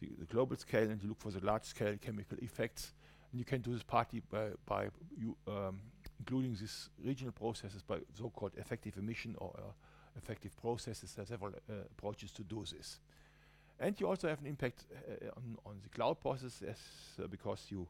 [0.00, 2.92] the, the, global scale and you look for the large scale chemical effects.
[3.30, 5.80] And you can do this partly by, by you, um,
[6.18, 9.62] including these regional processes by so-called effective emission or uh,
[10.16, 11.12] effective processes.
[11.14, 12.98] There are several uh, approaches to do this.
[13.78, 16.78] And you also have an impact uh, on, on the cloud processes
[17.22, 17.86] uh, because you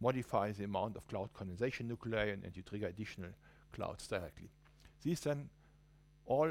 [0.00, 3.30] modify the amount of cloud condensation nuclei and, and you trigger additional
[3.72, 4.50] clouds directly.
[5.02, 5.48] These then
[6.26, 6.50] all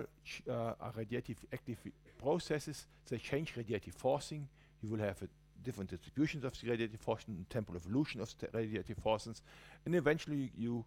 [0.50, 1.78] uh, are radiative active
[2.18, 2.88] processes.
[3.10, 4.48] They change radiative forcing.
[4.82, 5.22] You will have
[5.64, 9.42] different distributions of the radiative and temporal evolution of the radiative forces.
[9.86, 10.86] And eventually you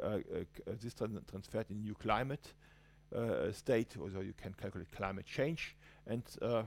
[0.00, 0.18] uh, uh,
[0.80, 2.54] this tran transferred in new climate
[3.14, 5.76] uh, state, although you can calculate climate change.
[6.06, 6.62] And uh,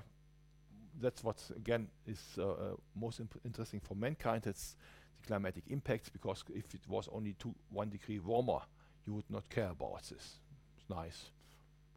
[1.01, 4.45] that's what, again, is uh, most interesting for mankind.
[4.45, 4.75] It's
[5.21, 8.59] the climatic impacts, because if it was only two, one degree warmer,
[9.07, 10.39] you would not care about this.
[10.77, 11.31] It's nice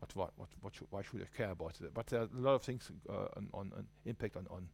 [0.01, 1.93] but what, what, what should, why should I care about it?
[1.93, 4.69] But there are a lot of things uh, on, on, on, impact on, on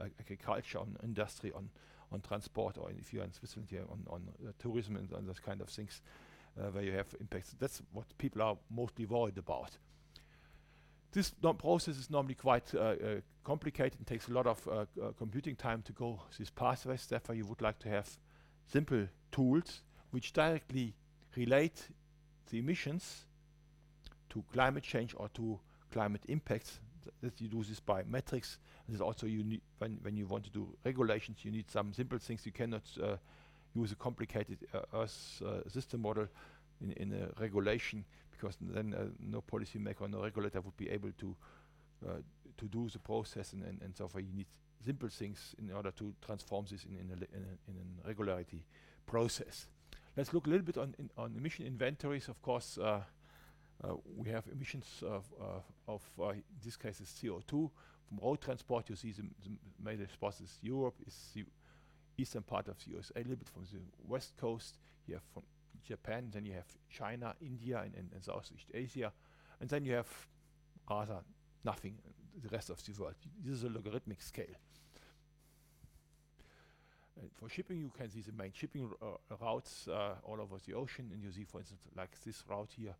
[0.00, 1.68] uh, agriculture, on industry, on,
[2.12, 5.60] on transport, or if you're in Switzerland here, on, on uh, tourism and, those kind
[5.60, 6.00] of things
[6.58, 7.54] uh, where you have impacts.
[7.58, 9.70] That's what people are mostly worried about.
[11.12, 12.94] This process is normally quite uh, uh,
[13.42, 14.86] complicated and takes a lot of
[15.18, 17.04] computing time to go these pathways.
[17.06, 18.08] Therefore, you would like to have
[18.66, 20.94] simple tools which directly
[21.36, 21.88] relate
[22.50, 23.24] the emissions
[24.30, 25.58] to climate change or to
[25.92, 26.80] climate impacts.
[27.02, 28.58] Th that you do this by metrics.
[28.86, 32.18] And also you need when when you want to do regulations, you need some simple
[32.18, 32.46] things.
[32.46, 33.16] You cannot uh,
[33.74, 36.26] use a complicated uh, Earth uh, system model
[36.80, 41.12] in, in a regulation because then uh, no policymaker or no regulator would be able
[41.18, 41.36] to
[42.60, 44.24] to do the process and, and, and so forth.
[44.24, 44.46] You need
[44.84, 48.64] simple things in order to transform this in, in, a, in, a, in a regularity
[49.06, 49.66] process.
[50.16, 52.28] Let's look a little bit on, on emission inventories.
[52.28, 53.00] Of course, uh,
[54.16, 57.70] we have emissions of, uh, of uh, in this case, is CO2
[58.08, 58.90] from road transport.
[58.90, 59.50] You see the, the
[59.82, 61.44] major spots is Europe, is the
[62.18, 64.78] eastern part of the USA, a little bit from the west coast.
[65.06, 65.42] You have from
[65.86, 69.12] Japan, then you have China, India, and, and, and Southeast Asia,
[69.60, 70.08] and then you have
[70.88, 71.18] rather
[71.64, 71.94] nothing,
[72.42, 73.14] the rest of the world.
[73.44, 74.56] This is a logarithmic scale.
[77.34, 81.10] For shipping, you can see the main shipping uh, routes uh, all over the ocean,
[81.12, 82.94] and you see, for instance, like this route here,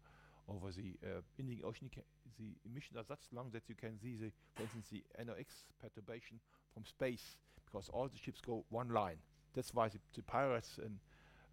[0.51, 1.91] over the uh, Indian Ocean,
[2.39, 6.41] the emissions are such long that you can see the, for instance, the NOx perturbation
[6.75, 9.19] from space because all the ships go one line.
[9.55, 10.99] That's why the, the pirates in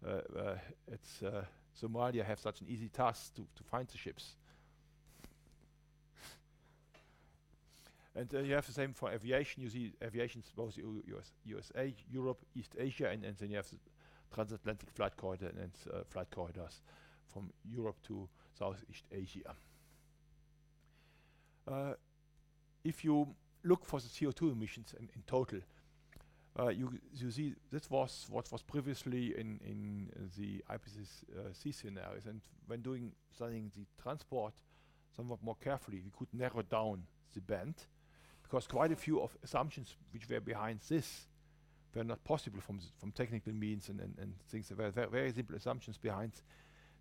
[0.06, 0.54] uh, uh,
[0.92, 1.42] it's uh,
[1.80, 4.36] Somalia have such an easy task to, to find the ships.
[8.14, 9.62] And uh, you have the same for aviation.
[9.62, 13.78] You see aviation both US, USA, Europe, East Asia, and, and then you have the
[14.34, 16.80] transatlantic flight corridor and, and uh, flight corridors
[17.32, 19.54] from Europe to Southeast Asia.
[21.66, 21.94] Uh,
[22.84, 25.60] if you look for the CO2 emissions in, in total,
[26.58, 32.40] uh, you you see this was what was previously in in the IPCC scenarios, and
[32.66, 34.54] when doing studying the transport
[35.14, 37.02] somewhat more carefully, we could narrow down
[37.34, 37.74] the band
[38.42, 41.28] because quite a few of assumptions which were behind this
[41.94, 44.68] were not possible from from technical means and, and, and things.
[44.68, 46.32] There were very simple assumptions behind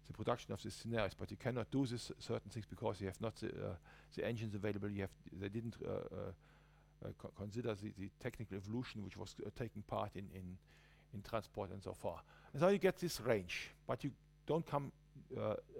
[0.05, 3.19] the production of the scenarios, but you cannot do this certain things because you have
[3.19, 3.75] not the, uh,
[4.15, 4.89] the engines available.
[4.89, 9.35] You have they didn't uh, uh, uh, co consider the, the, technical evolution which was
[9.45, 10.57] uh, taking part in, in,
[11.13, 12.21] in transport and so far.
[12.53, 14.11] And so you get this range, but you
[14.45, 14.91] don't come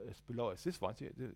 [0.10, 0.94] as below as this one.
[1.00, 1.32] The,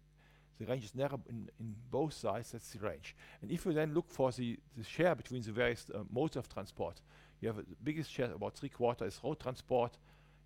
[0.62, 3.16] the range is narrow in, in both sides, that's the range.
[3.42, 6.48] And if you then look for the, the share between the various uh, modes of
[6.48, 7.02] transport,
[7.40, 9.98] you have the biggest share, about three quarters, is road transport.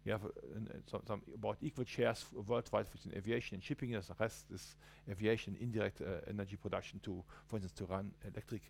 [0.06, 3.96] You have uh, some, about equal shares worldwide between aviation and shipping.
[3.96, 4.76] As the rest is
[5.10, 8.62] aviation, indirect uh, energy production to, for instance, to run electric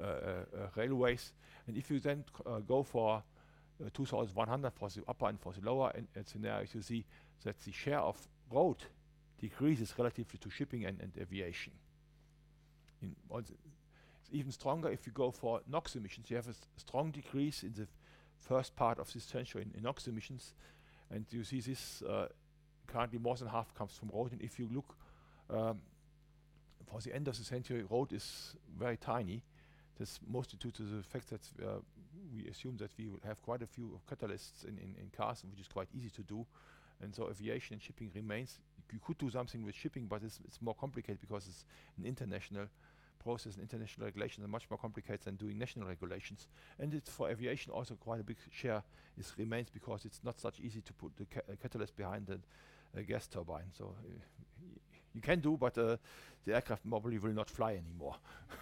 [0.00, 1.32] uh, railways.
[1.66, 2.24] And if you then
[2.68, 3.22] go for
[3.92, 5.92] 2100 for the upper and for the lower
[6.24, 7.04] scenarios, you see
[7.44, 8.16] that the share of
[8.50, 8.76] road
[9.40, 11.72] decreases relatively to shipping and, and aviation.
[13.02, 13.14] In
[14.26, 16.30] it's even stronger if you go for NOx emissions.
[16.30, 17.86] You have a strong decrease in the
[18.40, 20.54] first part of this century in, in NOx emissions,
[21.10, 22.26] and you see this uh,
[22.86, 24.32] currently more than half comes from road.
[24.32, 24.96] And if you look
[25.50, 25.80] um,
[26.90, 29.42] for the end of the century, road is very tiny,
[29.98, 31.78] that's mostly due to the fact that uh,
[32.34, 35.60] we assume that we will have quite a few catalysts in, in, in cars, which
[35.60, 36.46] is quite easy to do.
[37.02, 38.58] And so aviation and shipping remains.
[38.92, 41.64] You could do something with shipping, but it's, it's more complicated because it's
[41.98, 42.66] an international
[43.18, 46.48] process and international regulations are much more complicated than doing national regulations.
[46.78, 48.82] And it's for aviation also quite a big share
[49.18, 53.02] is remains because it's not such easy to put the ca catalyst behind the uh,
[53.06, 53.70] gas turbine.
[53.76, 54.08] So uh,
[55.14, 55.96] you can do, but uh,
[56.44, 58.16] the aircraft probably will not fly anymore.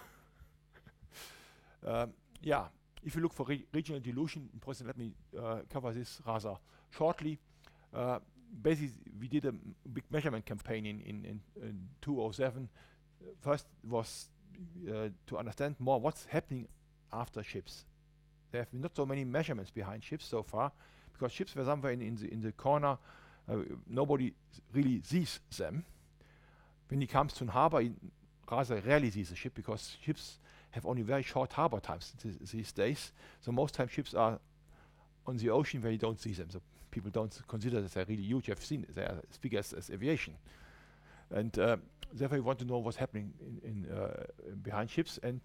[1.87, 2.63] Um, yeah,
[3.03, 4.49] if you look for re regional dilution,
[4.85, 6.55] let me uh, cover this rather
[6.89, 7.37] shortly.
[7.93, 8.19] Uh,
[8.61, 9.53] basically, we did a
[9.93, 12.67] big measurement campaign in, in, in, in 2007.
[13.41, 14.29] First was
[14.89, 16.67] uh, to understand more what's happening
[17.11, 17.85] after ships.
[18.51, 20.71] There have been not so many measurements behind ships so far,
[21.13, 22.97] because ships were somewhere in, in the in the corner.
[23.49, 24.33] Uh, nobody
[24.73, 25.85] really sees them.
[26.87, 27.91] When he comes to a harbor, he
[28.49, 30.39] rather rarely sees a ship because ships
[30.71, 33.11] have only very short harbor times th these days.
[33.41, 34.39] So most times ships are
[35.25, 36.49] on the ocean where you don't see them.
[36.49, 38.49] So people don't consider that they're really huge.
[38.49, 40.33] I've seen they're as big as, as aviation.
[41.31, 41.77] And uh,
[42.15, 44.23] therefore, you want to know what's happening in, in uh,
[44.61, 45.19] behind ships.
[45.23, 45.41] And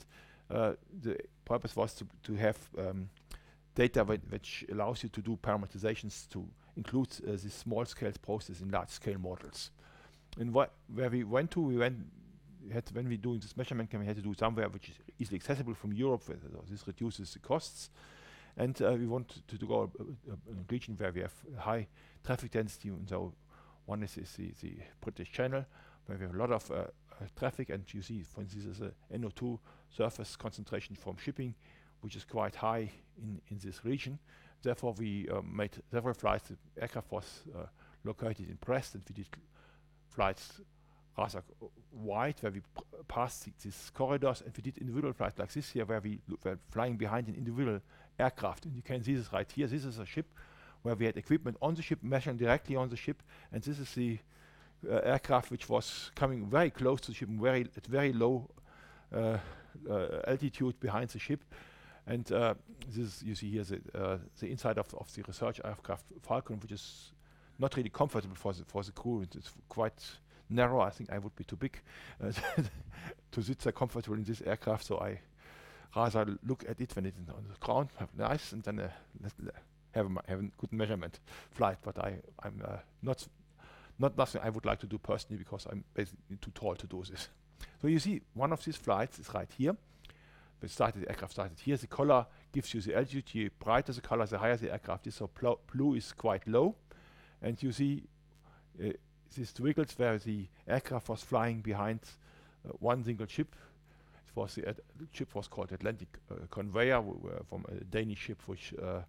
[0.51, 3.09] uh, the purpose was to, to have um,
[3.75, 8.71] data which allows you to do parameterizations to include uh, this small scale process in
[8.71, 9.71] large scale models.
[10.39, 11.99] And what, where we went to, we went
[12.73, 15.75] had when we doing this measurement, we had to do somewhere which is easily accessible
[15.75, 16.23] from Europe.
[16.25, 16.35] So
[16.69, 17.91] this reduces the costs,
[18.57, 21.87] and uh, we want to, to go a, a, a, region where we have high
[22.25, 22.89] traffic density.
[22.89, 23.33] And so
[23.87, 25.65] one is, is the, the, British Channel,
[26.19, 26.87] we have a lot of uh, uh,
[27.39, 29.59] traffic, and you see, for instance, there's a NO2
[29.91, 31.55] surface concentration from shipping,
[32.01, 32.91] which is quite high
[33.23, 34.19] in, in this region.
[34.63, 36.49] Therefore, we um, made several flights.
[36.49, 37.67] The aircraft was uh,
[38.05, 39.03] located in Preston.
[39.09, 39.29] We did
[40.09, 40.61] flights
[41.17, 41.43] rather
[41.93, 42.61] wide, where we
[43.09, 46.97] passed these corridors, and we did individual flights like this here, where we were flying
[46.97, 47.81] behind an individual
[48.19, 48.67] aircraft.
[48.67, 49.67] And you can see this right here.
[49.67, 50.27] This is a ship
[50.83, 53.93] where we had equipment on the ship, measuring directly on the ship, and this is
[53.95, 54.19] the
[54.89, 58.49] uh, aircraft which was coming very close to the ship, very at very low
[59.15, 59.39] uh,
[59.89, 61.45] uh, altitude behind the ship.
[62.07, 62.55] And uh,
[62.89, 66.73] this you see here the, uh, the inside of, of the research aircraft Falcon, which
[66.73, 67.13] is
[67.59, 69.23] not really comfortable for the for the crew.
[69.23, 70.03] It's quite
[70.49, 70.81] narrow.
[70.81, 71.81] I think I would be too big
[73.33, 74.87] to sit there comfortable in this aircraft.
[74.87, 75.21] So I
[75.95, 78.89] rather look at it when it's on the ground, nice, and then uh,
[79.93, 81.79] have a, have a good measurement flight.
[81.83, 83.27] But I I'm uh, not
[84.01, 87.05] not nothing I would like to do personally because I'm basically too tall to do
[87.09, 87.29] this.
[87.81, 89.77] So you see, one of these flights is right here.
[90.63, 91.77] We started the aircraft started here.
[91.77, 93.53] The color gives you the altitude.
[93.53, 95.15] The brighter the color, the higher the aircraft is.
[95.15, 95.31] So
[95.73, 96.75] blue is quite low,
[97.43, 98.05] and you see
[98.83, 98.91] uh,
[99.35, 99.55] these
[99.97, 102.01] where the aircraft was flying behind
[102.67, 103.55] uh, one single ship.
[104.27, 107.03] It was the, the ship was called Atlantic uh, Conveyor
[107.49, 109.01] from a Danish ship which uh,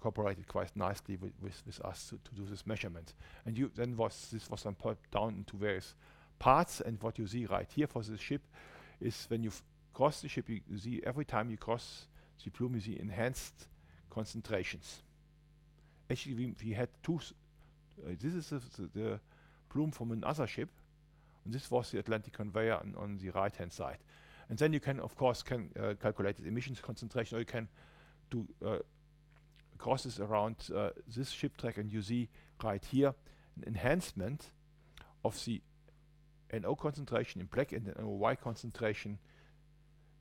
[0.00, 3.14] cooperated quite nicely with, with, with us to, to, do this measurement.
[3.46, 5.94] And you then was this was then put down into various
[6.38, 6.80] parts.
[6.80, 8.42] And what you see right here for the ship
[9.00, 9.52] is when you
[9.94, 12.06] cross the ship, you, you, see every time you cross
[12.44, 13.68] the plume, you see enhanced
[14.10, 15.02] concentrations.
[16.10, 17.20] Actually, we, we had two
[18.04, 19.20] uh, this is the, the,
[19.68, 20.68] plume from another ship,
[21.44, 23.96] and this was the Atlantic conveyor on, on the right-hand side.
[24.50, 27.68] And then you can, of course, can uh, calculate the emissions concentration, or you can
[28.30, 28.78] do uh,
[29.78, 32.28] crosses around uh, this ship track and you see
[32.62, 33.14] right here
[33.56, 34.50] an enhancement
[35.24, 35.60] of the
[36.52, 39.18] NO concentration in black and the NOY concentration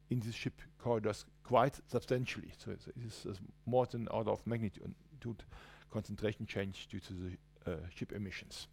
[0.09, 2.51] in these ship corridors quite substantially.
[2.57, 5.43] So it's, it's more than order of magnitude
[5.91, 8.67] concentration change due to the uh, ship emissions.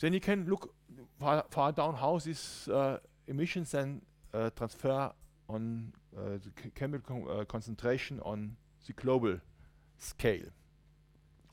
[0.00, 0.74] Then you can look
[1.18, 5.12] far, far down how these uh, emissions then uh, transfer
[5.48, 9.38] on uh, the chemical uh, concentration on the global
[9.98, 10.46] scale.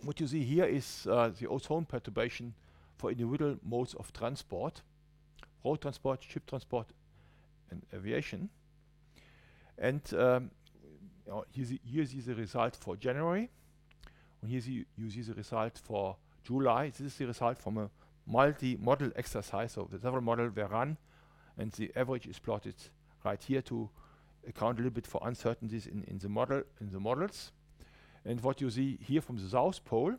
[0.03, 2.53] What you see here is uh, the ozone perturbation
[2.97, 4.81] for individual modes of transport,
[5.63, 6.87] road transport, ship transport,
[7.69, 8.49] and aviation.
[9.77, 10.51] And um,
[11.51, 13.49] here, see, here is the result for January,
[14.41, 16.89] and here see, you see the result for July.
[16.89, 17.89] This is the result from a
[18.25, 19.73] multi-model exercise.
[19.73, 20.97] So the several models were run,
[21.57, 22.75] and the average is plotted
[23.23, 23.89] right here to
[24.47, 27.51] account a little bit for uncertainties in, in the model in the models.
[28.25, 30.15] And what you see here from the south pole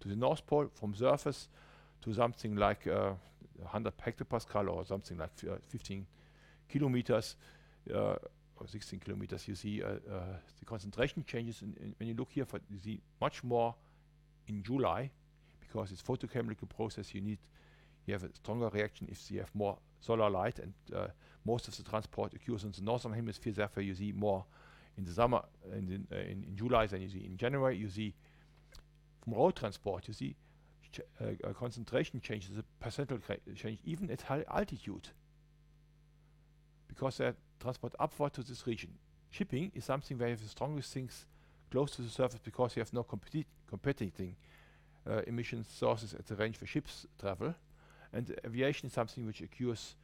[0.00, 1.48] to the north pole, from surface
[2.02, 3.12] to something like uh,
[3.58, 6.06] 100 hectopascal or something like uh, 15
[6.68, 7.36] kilometers
[7.94, 8.16] uh,
[8.56, 10.20] or 16 kilometers, you see uh, uh,
[10.58, 11.62] the concentration changes.
[11.62, 13.74] In when you look here, for you see much more
[14.48, 15.10] in July
[15.60, 17.14] because it's photochemical process.
[17.14, 17.38] You need
[18.06, 21.06] you have a stronger reaction if you have more solar light, and uh,
[21.44, 23.52] most of the transport occurs in the northern hemisphere.
[23.52, 24.44] Therefore, you see more
[24.96, 27.76] in the summer, in, uh, in, in July than you see in January.
[27.76, 28.14] You see
[29.22, 30.36] from road transport, you see
[31.20, 33.22] uh, concentration changes, a percentage
[33.56, 35.08] change even at high altitude
[36.88, 38.90] because they transport upward to this region.
[39.30, 41.26] Shipping is something where you have the strongest things
[41.70, 44.36] close to the surface because you have no competing
[45.08, 47.54] uh, emission sources at the range for ships travel.
[48.12, 49.94] And aviation is something which occurs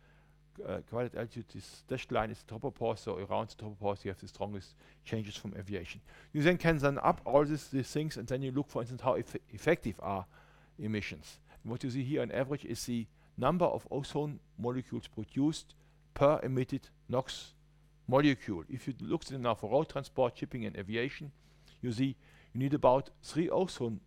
[0.66, 1.44] uh, quite at altitude.
[1.55, 5.37] This dashed line is the tropopause, so around the tropopause you have the strongest changes
[5.37, 6.01] from aviation.
[6.33, 9.03] You then can sum up all this, these things and then you look, for instance,
[9.03, 10.27] how eff effective are
[10.79, 11.38] emissions.
[11.62, 15.75] And what you see here on average is the number of ozone molecules produced
[16.14, 17.53] per emitted NOx
[18.09, 18.64] molecule.
[18.68, 21.31] If you look at it now for road transport, shipping and aviation,
[21.83, 22.16] you see
[22.53, 24.01] you need about three ozone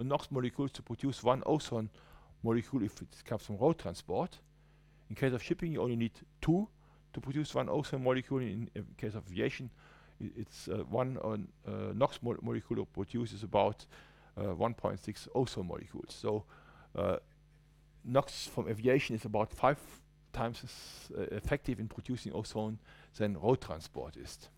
[0.00, 2.07] NOx molecules to produce one ozone molecule
[2.44, 4.38] if it comes from road transport.
[5.10, 6.68] In case of shipping, you only need two
[7.12, 8.40] to produce one ozone molecule.
[8.40, 9.70] In, in case of aviation,
[10.20, 13.86] it's uh, one uh, NOx mo molecule produces about
[14.36, 16.14] uh, 1.6 ozone molecules.
[16.20, 16.44] So
[16.96, 17.16] uh,
[18.04, 19.78] NOx from aviation is about five
[20.32, 22.78] times as uh, effective in producing ozone
[23.16, 24.48] than road transport is.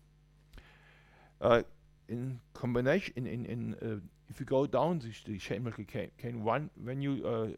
[1.39, 1.63] Uh,
[2.07, 7.01] in combination, in, in, in if you go down the, the chemical chain, one when
[7.01, 7.57] you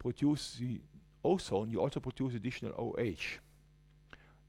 [0.00, 0.80] produce the
[1.22, 3.38] ozone, you also produce additional OH.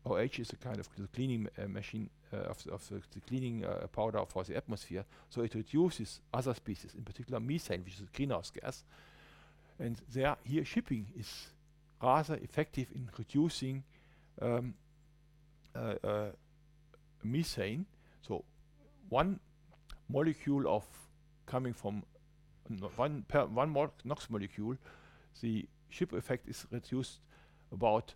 [0.04, 3.20] OH is a kind of the cleaning uh, machine uh, of, the, of the, the
[3.28, 5.06] cleaning uh, powder for the atmosphere.
[5.30, 8.84] So it reduces other species, in particular methane, which is a greenhouse gas.
[9.78, 11.48] And there, here shipping is
[12.02, 13.84] rather effective in reducing
[14.42, 14.74] um,
[15.76, 16.26] uh, uh,
[17.24, 17.86] methane.
[18.22, 18.44] So
[19.10, 19.40] one
[20.10, 20.86] molecule of
[21.46, 22.04] coming from
[22.96, 24.78] one one NOx molecule,
[25.41, 27.20] the ship effect is reduced
[27.72, 28.13] about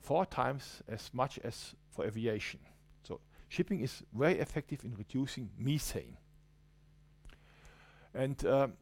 [0.00, 2.60] four times as much as for aviation.
[3.02, 6.16] So shipping is very effective in reducing methane.
[8.14, 8.72] And um,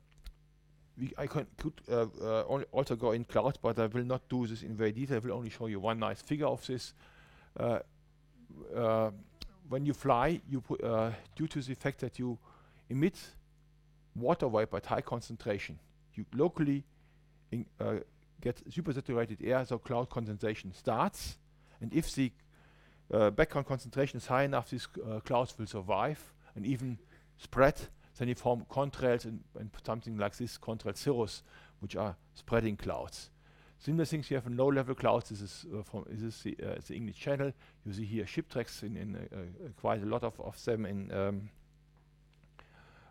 [1.16, 1.46] I could
[1.90, 5.16] uh, uh, also go in cloud, but I will not do this in very detail.
[5.16, 6.94] I will only show you one nice figure of this.
[7.58, 7.78] Uh,
[8.74, 9.10] uh
[9.68, 12.38] when you fly, you uh, due to the fact that you
[12.90, 13.16] emit
[14.14, 15.78] water vapor at high concentration,
[16.14, 16.84] you locally
[17.80, 17.94] uh,
[18.40, 21.38] get supersaturated air, so cloud condensation starts.
[21.80, 22.32] And if the
[23.10, 24.86] background concentration is high enough, these
[25.24, 26.98] clouds will survive and even
[27.36, 27.80] spread
[28.18, 31.42] then you form contrails and, and something like this, contrail cirrus,
[31.80, 33.30] which are spreading clouds.
[33.78, 35.30] Similar things you have in low-level clouds.
[35.30, 37.52] This is uh, from this is the, uh, the, English Channel.
[37.84, 40.86] You see here ship tracks in, in uh, uh quite a lot of, of them,
[40.86, 41.50] in um,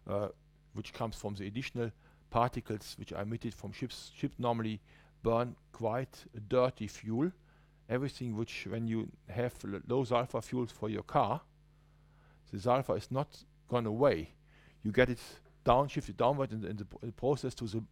[0.08, 0.30] uh,
[0.74, 1.92] which comes from the additional
[2.32, 4.12] particles which are emitted from ships.
[4.16, 4.82] Ships normally
[5.22, 7.32] burn quite dirty fuel.
[7.88, 9.54] Everything which, when you have
[9.88, 11.42] low sulfur fuels for your car,
[12.52, 13.28] the sulfur is not
[13.70, 14.34] gone away
[14.84, 15.20] you get it
[15.66, 17.84] downshifted downward in the, in the, the process to the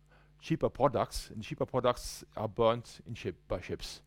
[0.42, 4.02] cheaper products, and cheaper products are burnt in ship by ships.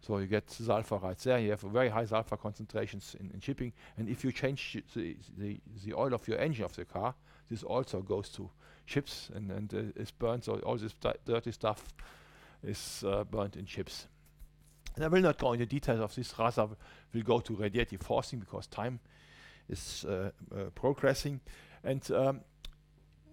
[0.00, 1.38] So you get sulfur right there.
[1.38, 3.72] You have very high sulfur concentrations in, in shipping.
[3.96, 7.14] And if you change the, the, the oil of your engine of the car,
[7.50, 8.50] this also goes to
[8.84, 10.44] ships and, and uh, is burnt.
[10.44, 11.84] So all this dirty stuff
[12.62, 14.06] is uh, burnt in ships.
[14.94, 16.34] And I will not go into details of this.
[16.38, 16.68] Rather,
[17.12, 19.00] we'll go to radiative forcing because time
[19.68, 21.40] is uh, uh, progressing.
[21.82, 22.40] And um,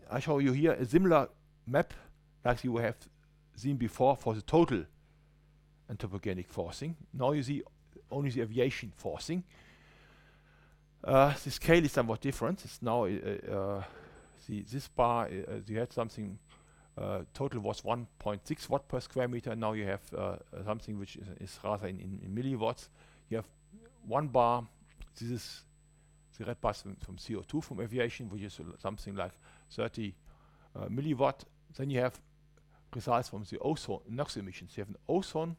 [0.09, 1.29] I show you here a similar
[1.67, 1.93] map
[2.43, 2.95] like you have
[3.55, 4.85] seen before for the total
[5.91, 6.95] anthropogenic forcing.
[7.13, 7.61] Now you see
[8.09, 9.43] only the aviation forcing.
[11.03, 12.63] Uh, the scale is somewhat different.
[12.63, 13.83] It's now uh, uh,
[14.51, 16.37] the, this bar, uh, you had something,
[16.97, 19.55] uh, total was 1.6 watt per square meter.
[19.55, 20.35] Now you have uh,
[20.65, 22.89] something which is, is rather in, in, in, milliwatts.
[23.29, 23.45] You have
[24.05, 24.65] one bar,
[25.17, 25.61] this is
[26.37, 29.31] the red bar from, from CO2 from aviation, which is something like
[29.69, 30.13] 30
[30.89, 31.45] milliwatt.
[31.77, 32.19] Then you have
[32.93, 34.73] results from the ozone NOx emissions.
[34.75, 35.55] You have an ozone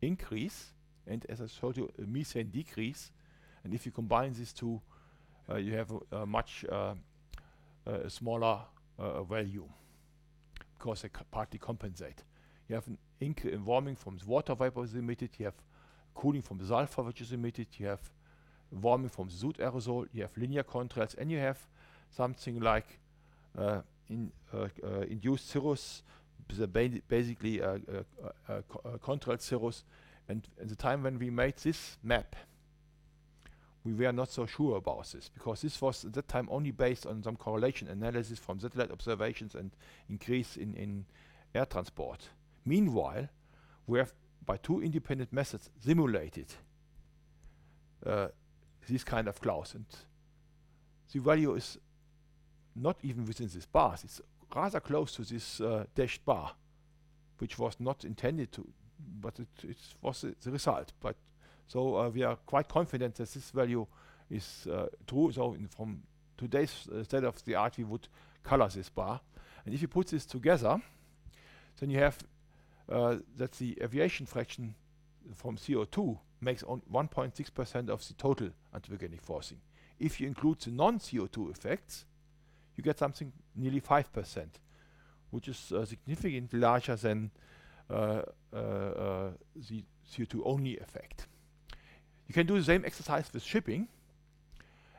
[0.00, 0.72] increase
[1.08, 3.10] and as I showed you a methane decrease
[3.64, 4.80] and if you combine these two
[5.50, 6.94] uh, you have a, a much uh,
[7.86, 8.60] a smaller
[8.98, 9.68] uh, value
[10.78, 12.24] because they partly compensate.
[12.68, 15.54] You have an in warming from the water vapor is emitted, you have
[16.14, 18.00] cooling from the sulfur which is emitted, you have
[18.70, 21.58] warming from soot aerosol, you have linear contrails and you have
[22.10, 22.98] something like
[23.56, 26.02] uh, in, uh, uh, induced cirrus,
[27.08, 27.78] basically a, a,
[28.48, 29.84] a, a contrail cirrus
[30.28, 32.36] and at the time when we made this map,
[33.84, 37.06] we were not so sure about this because this was at that time only based
[37.06, 39.72] on some correlation analysis from satellite observations and
[40.08, 41.04] increase in, in
[41.54, 42.28] air transport.
[42.64, 43.28] Meanwhile,
[43.86, 44.12] we have
[44.44, 46.46] by two independent methods simulated
[48.06, 48.28] uh,
[48.88, 49.84] this kind of clouds and
[51.12, 51.78] the value is
[52.74, 54.20] not even within this bar, it's
[54.54, 56.52] rather close to this uh, dashed bar
[57.38, 58.66] which was not intended to
[59.20, 60.92] but it, it was the result.
[61.00, 61.16] But
[61.72, 63.86] so uh, we are quite confident that this value
[64.28, 65.32] is uh, true.
[65.32, 66.02] So from
[66.36, 68.08] today's uh, state of the art, we would
[68.42, 69.22] color this bar.
[69.64, 70.82] And if you put this together,
[71.80, 72.18] then you have
[72.88, 74.74] that the aviation fraction
[75.34, 79.58] from CO2 makes on 1.6% of the total anthropogenic forcing.
[79.98, 82.04] If you include the non-CO2 effects,
[82.76, 84.46] you get something nearly 5%,
[85.30, 87.30] which is uh, significantly larger than
[87.88, 91.28] uh, uh, the CO2 only effect.
[92.32, 93.88] You can do the same exercise with shipping.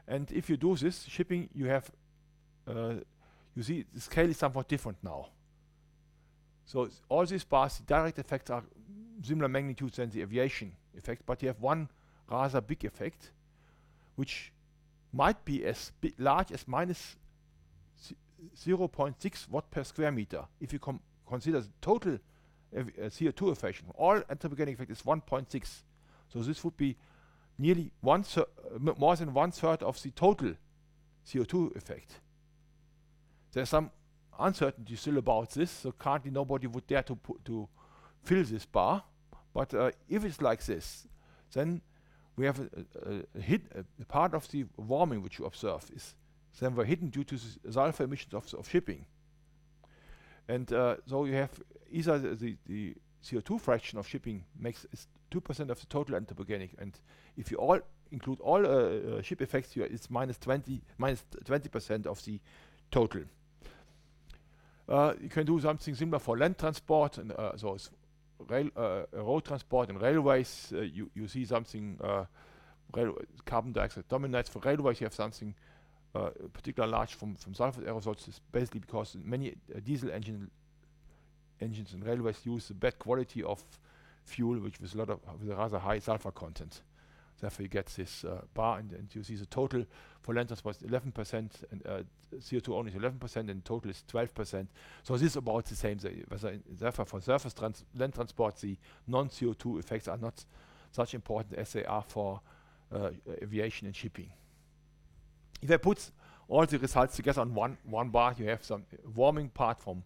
[0.07, 1.89] And if you do this, shipping, you have,
[2.67, 2.93] uh,
[3.55, 5.29] you see the scale is somewhat different now.
[6.67, 8.63] So all these bars, the direct effects are
[9.23, 11.89] similar magnitudes than the aviation effect, but you have one
[12.29, 13.31] rather big effect,
[14.15, 14.51] which
[15.11, 17.15] might be as large as minus
[18.55, 20.79] 0.6 watt per square meter if you
[21.27, 22.19] consider the total
[22.77, 25.81] uh, CO2 effect, all anthropogenic effect is 1.6.
[26.31, 26.95] So this would be
[27.58, 28.26] nearly one
[28.97, 30.54] more than one third of the total
[31.28, 32.20] CO2 effect.
[33.51, 33.91] There's some
[34.39, 37.68] uncertainty still about this, so currently nobody would dare to to
[38.24, 39.04] fill this bar.
[39.54, 41.08] But uh, if it's like this,
[41.54, 41.82] then
[42.36, 42.70] we have a,
[43.06, 43.62] a, a hit.
[44.01, 46.16] A part of the warming which you observe is
[46.60, 49.06] then we're hidden due to the sulfur emissions of, of shipping.
[50.47, 51.51] And uh, so you have
[51.91, 54.86] either the, the, the, CO2 fraction of shipping makes
[55.32, 56.69] 2% of the total anthropogenic.
[56.78, 56.97] And
[57.38, 57.80] if you all
[58.11, 62.39] include all uh, uh, ship effects here, it's minus 20 minus 20% of the
[62.91, 63.21] total.
[64.88, 67.78] Uh, you can do something similar for land transport and uh, so
[68.49, 70.71] rail, uh, road transport and railways.
[70.71, 71.97] you you see something
[73.45, 74.99] carbon dioxide dominates for railways.
[74.99, 75.55] You have something
[76.15, 80.51] uh, particularly large from, from sulfur aerosols is basically because many uh, diesel engine
[81.62, 83.64] engines and railways use the bad quality of
[84.26, 86.82] fuel, which with a lot of with rather high sulfur content.
[87.41, 89.86] Therefore, you get this uh, bar, and, and, you see the total
[90.22, 91.51] for land transport is 11%, and
[91.86, 92.04] uh,
[92.38, 94.68] CO2 only is 11%, and total is 12%.
[95.04, 95.99] So this is about the same.
[96.80, 98.78] therefore, for surface trans land transport, the
[99.08, 100.45] non-CO2 effects are not
[100.93, 102.39] such important as they are for
[102.93, 103.10] uh,
[103.41, 104.30] aviation and shipping.
[105.62, 106.12] If I put
[106.47, 108.86] all the results together on one, one bar, you have some
[109.16, 110.04] warming part from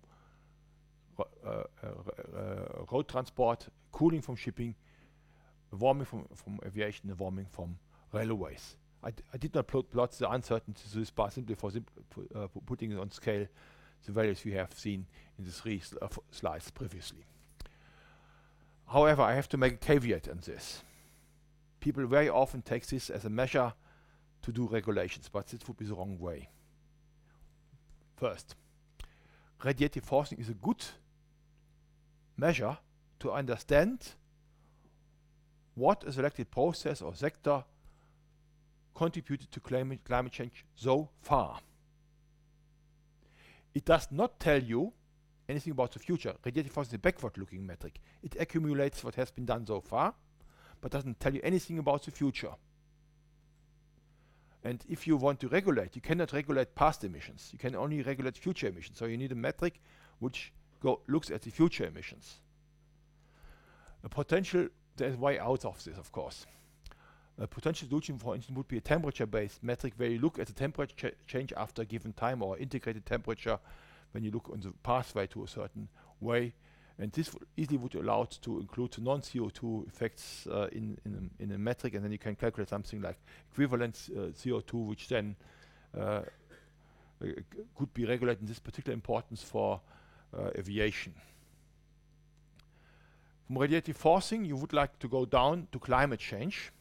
[2.91, 4.75] road transport, cooling from shipping,
[5.71, 7.77] warming from, from aviation, and warming from
[8.13, 8.77] railways.
[9.03, 11.71] I, I did not plot, plot the uncertainty to this bar simply for
[12.65, 13.47] putting it on scale
[14.05, 15.05] the values we have seen
[15.37, 17.25] in the three sl uh, slides previously.
[18.87, 20.81] However, I have to make a caveat on this.
[21.79, 23.73] People very often take this as a measure
[24.43, 26.49] to do regulations, but this would be the wrong way.
[28.15, 28.55] First,
[29.61, 30.83] radiative forcing is a good
[32.37, 32.77] measure
[33.19, 34.13] to understand
[35.75, 37.63] what a selected process or sector
[38.95, 41.59] contributed to climate, climate change so far.
[43.73, 44.93] It does not tell you
[45.47, 46.33] anything about the future.
[46.43, 47.99] Radiative force is a backward-looking metric.
[48.23, 50.15] It accumulates what has been done so far,
[50.81, 52.53] but doesn't tell you anything about the future.
[54.63, 57.49] And if you want to regulate, you cannot regulate past emissions.
[57.53, 58.97] You can only regulate future emissions.
[58.97, 59.79] So you need a metric
[60.19, 62.39] which go, looks at the future emissions.
[64.03, 66.45] A potential, there's way out of this, of course.
[67.39, 70.53] A potential solution, for instance, would be a temperature-based metric where you look at the
[70.53, 73.59] temperature ch change after a given time or integrated temperature
[74.11, 75.87] when you look on the pathway to a certain
[76.19, 76.53] way.
[76.99, 81.57] And this easily would allow to include non-CO2 effects uh, in, in a, in, a,
[81.59, 83.19] metric, and then you can calculate something like
[83.51, 85.35] equivalent uh, CO2, which then
[85.95, 86.21] uh,
[87.21, 87.25] uh
[87.75, 89.79] could be regulated in this particular importance for
[90.35, 91.13] uh, aviation.
[93.45, 96.71] From radiative forcing, you would like to go down to climate change.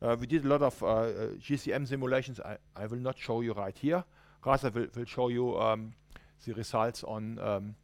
[0.00, 0.78] Uh, we did a lot of
[1.40, 2.38] GCM simulations.
[2.40, 4.04] I, I, will not show you right here.
[4.44, 5.94] Rather, will, will show you um,
[6.46, 7.74] the results on um,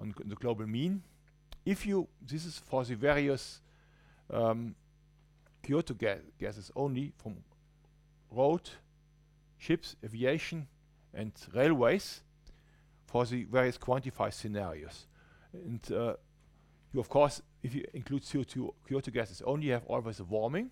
[0.00, 1.02] on the global mean.
[1.64, 3.60] If you, this is for the various
[4.32, 4.74] um,
[5.62, 7.36] Kyoto ga gases only from
[8.30, 8.68] road,
[9.58, 10.66] ships, aviation,
[11.12, 12.22] and railways
[13.10, 15.06] for the various quantified scenarios.
[15.52, 16.14] And uh,
[16.92, 20.70] you, of course, if you include CO2 Kyoto gases only, have always a warming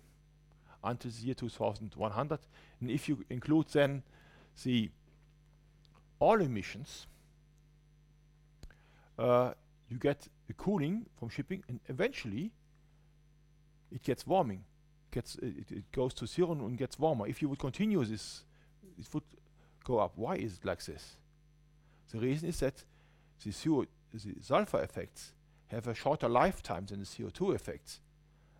[0.83, 2.39] until the year 2100.
[2.79, 4.03] And if you include then
[4.63, 4.89] the
[6.19, 7.07] all emissions,
[9.17, 9.51] uh,
[9.89, 12.51] you get a cooling from shipping, and eventually
[13.91, 14.63] it gets warming.
[15.11, 17.27] Gets it, it, goes to zero and gets warmer.
[17.27, 18.43] If you would continue this,
[18.97, 19.23] it would
[19.83, 20.13] go up.
[20.15, 21.17] Why is it like this?
[22.11, 22.83] The reason is that
[23.43, 25.33] the, CO, the sulfur effects
[25.67, 27.99] have a shorter lifetime than the CO2 effects.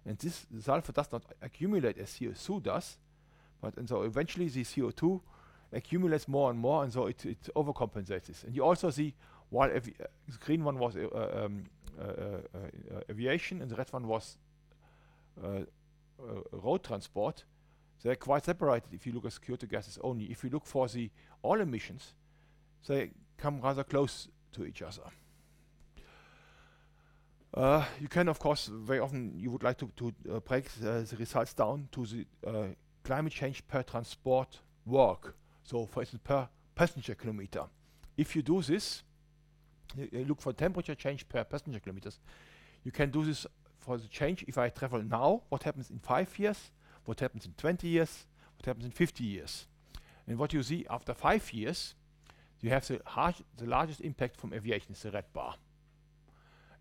[0.05, 2.97] And this sulfur does not accumulate as CO2 does,
[3.61, 5.21] but and so eventually the CO2
[5.73, 8.43] accumulates more and more, and so it, it overcompensates this.
[8.43, 9.13] And you also see
[9.49, 11.63] while uh, the green one was uh, um,
[11.99, 14.37] uh, aviation and the red one was
[16.51, 17.43] road transport,
[18.03, 20.25] they're quite separated if you look at Kyoto gases only.
[20.25, 21.09] If you look for the
[21.41, 22.13] all emissions,
[22.87, 25.01] they come rather close to each other.
[27.53, 31.01] Uh, you can, of course, very often you would like to, to uh, break uh,
[31.01, 32.25] the results down to the
[33.03, 35.35] climate change per transport work.
[35.63, 37.63] So, for instance, per passenger kilometer.
[38.17, 39.03] If you do this,
[39.95, 42.19] you look for temperature change per passenger kilometers.
[42.83, 43.47] You can do this
[43.79, 46.71] for the change if I travel now, what happens in five years,
[47.05, 48.27] what happens in 20 years,
[48.57, 49.65] what happens in 50 years.
[50.27, 51.95] And what you see after five years,
[52.61, 52.99] you have the,
[53.57, 55.55] the largest impact from aviation, is the red bar.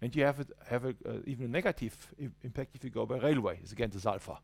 [0.01, 1.97] And you have, have a, uh, even a negative
[2.45, 4.39] impact if you go by railway, it's again the sulfur.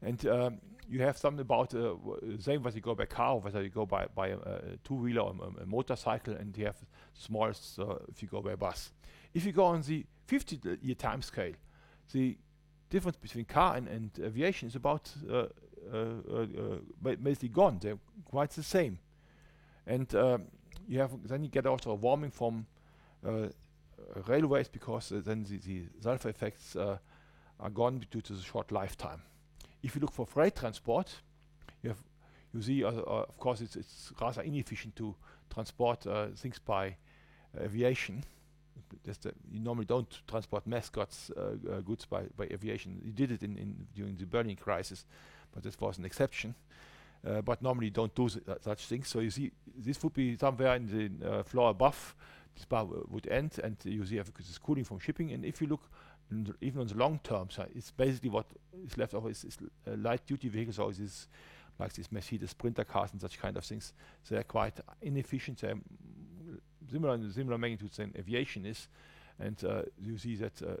[0.00, 0.58] And um,
[0.88, 1.94] you have something about uh,
[2.38, 5.20] same whether you go by car or whether you go by, by a, a two-wheeler
[5.20, 6.76] or a, a, motorcycle, and you have
[7.12, 8.92] smallest uh, if you go by bus.
[9.34, 11.54] If you go on the 50-year time scale,
[12.12, 12.38] the
[12.88, 15.46] difference between car and, and aviation is about uh,
[15.92, 15.96] uh,
[16.34, 17.78] uh, basically gone.
[17.80, 18.98] They're quite the same.
[19.88, 20.42] And um,
[20.86, 22.66] you have then you get also a warming from
[24.28, 29.22] railways because then the, the sulfur effects are gone due to the short lifetime.
[29.82, 31.22] If you look for freight transport,
[31.82, 31.98] you have
[32.54, 35.14] you see, uh, uh, of course, it's, it's rather inefficient to
[35.52, 36.96] transport uh, things by
[37.60, 38.24] aviation.
[39.04, 43.00] you normally don't transport mascots uh, goods by, by aviation.
[43.04, 45.04] You did it in, in during the Berlin crisis,
[45.52, 46.54] but this was an exception.
[47.26, 49.08] Uh, but normally don't do uh, such things.
[49.08, 50.86] So you see, this would be somewhere in
[51.20, 52.14] the uh, floor above.
[52.54, 55.32] This bar would end, and you see, this cooling from shipping.
[55.32, 55.82] And if you look
[56.60, 58.46] even on the long term side, it's basically what
[58.86, 59.56] is left over is, is
[59.86, 61.26] uh, light duty vehicles or is
[61.78, 63.92] like these Mercedes Sprinter cars and such kind of things.
[64.28, 65.60] They're quite inefficient.
[65.60, 65.76] They're
[66.90, 68.88] similar in similar magnitude than aviation is,
[69.38, 70.74] and uh, you see that uh,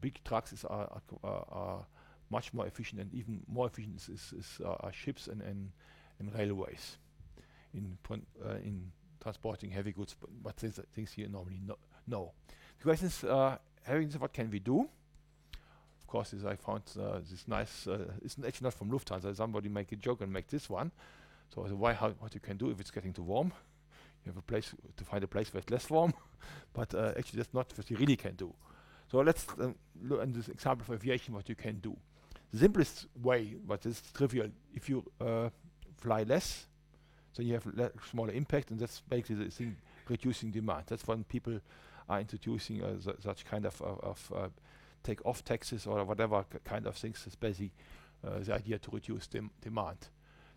[0.00, 1.86] big trucks is, are, are, are,
[2.30, 5.70] much more efficient, and even more efficient is, is, is uh, ships and, and,
[6.18, 6.98] and railways
[7.74, 10.14] in uh, in transporting heavy goods.
[10.20, 11.76] But, but these things you normally no
[12.06, 12.32] know.
[12.78, 14.88] The question is uh, having what can we do?
[16.00, 19.36] Of course, as I found uh, this nice, uh, it's actually not from Lufthansa.
[19.36, 20.90] Somebody make a joke and make this one.
[21.54, 23.52] So why, how, what you can do if it's getting too warm?
[24.24, 26.12] You have a place to find a place where it's less warm,
[26.72, 28.54] but uh, actually that's not what you really can do.
[29.10, 31.96] So let's um, look at this example for aviation, what you can do.
[32.54, 35.50] Simplest way, but it's trivial, if you uh,
[35.98, 36.66] fly less,
[37.36, 39.76] then you have smaller impact, and that's basically the thing
[40.08, 40.84] reducing demand.
[40.86, 41.60] That's when people
[42.08, 44.48] are introducing uh, such kind of, of uh,
[45.02, 47.22] take off taxes or whatever kind of things.
[47.26, 47.72] It's basically
[48.26, 50.08] uh, the idea to reduce dem demand.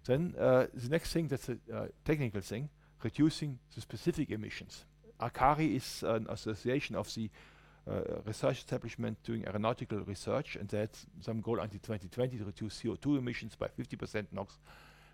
[0.05, 1.57] Then the next thing that's a
[2.05, 2.69] technical thing,
[3.03, 4.85] reducing the specific emissions.
[5.19, 7.29] ACARE is an association of the uh,
[8.25, 13.55] research establishment doing aeronautical research, and that's some goal until 2020 to reduce CO2 emissions
[13.55, 14.57] by 50%, NOx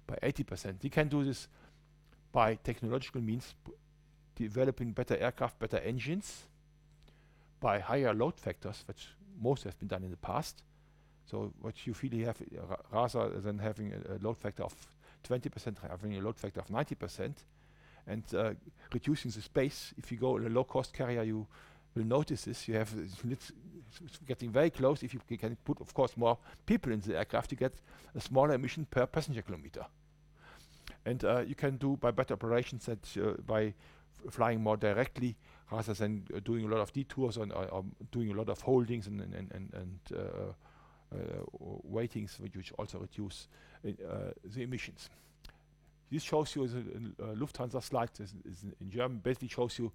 [0.05, 0.83] by 80%.
[0.83, 1.47] You can do this
[2.31, 3.55] by technological means,
[4.35, 6.43] developing better aircraft, better engines,
[7.59, 9.07] by higher load factors, which
[9.39, 10.63] most has been done in the past.
[11.29, 14.73] So what you really have, uh, rather than having a, a, load factor of
[15.27, 17.33] 20%, having a load factor of 90%,
[18.07, 18.51] and uh,
[18.93, 19.93] reducing the space.
[19.97, 21.45] If you go in a low-cost carrier, you
[21.97, 22.67] will notice this.
[22.67, 22.93] You have
[23.31, 23.51] it's
[24.27, 25.03] getting very close.
[25.03, 27.73] If you can put, of course, more people in the aircraft, you get
[28.15, 29.85] a smaller emission per passenger kilometer.
[31.05, 33.73] And uh, you can do by better operations that uh, by
[34.29, 35.35] flying more directly
[35.71, 39.07] rather than uh, doing a lot of detours or, or, doing a lot of holdings
[39.07, 40.17] and, and, and, and uh,
[41.13, 41.43] uh,
[41.83, 43.47] waitings, which also reduce
[43.85, 43.91] uh,
[44.43, 45.09] the emissions.
[46.11, 49.91] This shows you the Lufthansa slide is, is in German, basically shows you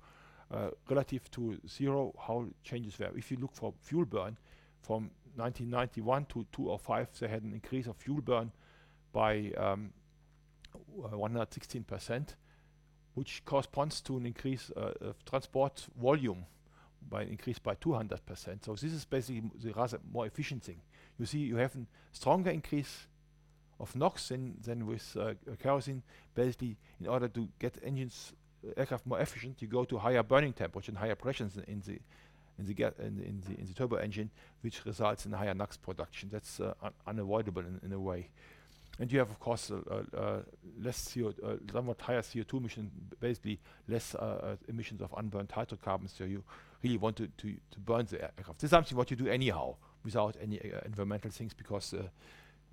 [0.89, 3.11] relative to zero how changes were.
[3.17, 4.37] If you look for fuel burn
[4.81, 8.53] from 1991 to 2005, they had an increase of fuel burn
[9.13, 9.93] by um,
[10.99, 12.35] 116%,
[13.15, 16.45] which corresponds to an increase uh, of transport volume
[17.09, 18.65] by an increase by 200%.
[18.65, 20.81] So this is basically the rather more efficient thing
[21.19, 23.07] you see you have a stronger increase
[23.79, 26.03] of NOx than, than with uh, kerosene.
[26.35, 28.42] Basically, in order to get engines, uh,
[28.77, 31.99] aircraft more efficient, you go to higher burning temperature and higher pressures in the
[32.59, 35.77] in the, in the, in the, in the turbo engine, which results in higher NOx
[35.77, 36.29] production.
[36.31, 38.29] That's uh, un unavoidable in, in, a way.
[39.01, 40.43] And you have, of course, uh, uh,
[40.81, 42.91] less CO, uh, somewhat higher CO2 emission,
[43.21, 43.59] basically
[43.89, 44.15] less
[44.69, 46.15] emissions of unburned hydrocarbons.
[46.17, 46.45] So you
[46.83, 48.61] really want to, to, to burn the aircraft.
[48.61, 52.03] This is something what you do anyhow without any uh, environmental things because uh,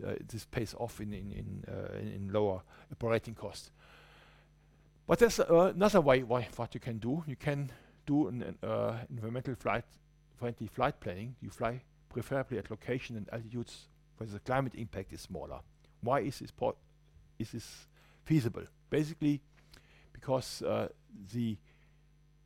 [0.06, 2.62] uh, this pays off in in in, in lower
[2.92, 3.72] operating costs.
[5.10, 7.24] But there's another way why what you can do.
[7.26, 7.72] You can
[8.06, 9.84] do an, an environmental flight
[10.38, 11.36] friendly flight planning.
[11.42, 13.88] You fly preferably at location and altitudes
[14.18, 15.62] where the climate impact is smaller.
[16.02, 16.52] Why is this,
[17.40, 17.88] is this
[18.24, 18.66] feasible?
[18.92, 19.42] Basically,
[20.14, 20.90] because uh,
[21.34, 21.58] the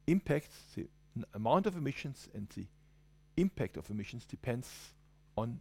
[0.08, 0.88] impact, the
[1.34, 2.66] amount of emissions and the
[3.36, 4.70] impact of emissions depends
[5.36, 5.60] on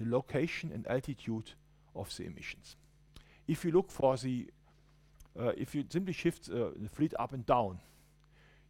[0.00, 1.50] the location and altitude
[1.94, 2.76] of the emissions.
[3.46, 4.46] If you look for the,
[5.38, 7.78] uh, if you simply shift uh, the fleet up and down,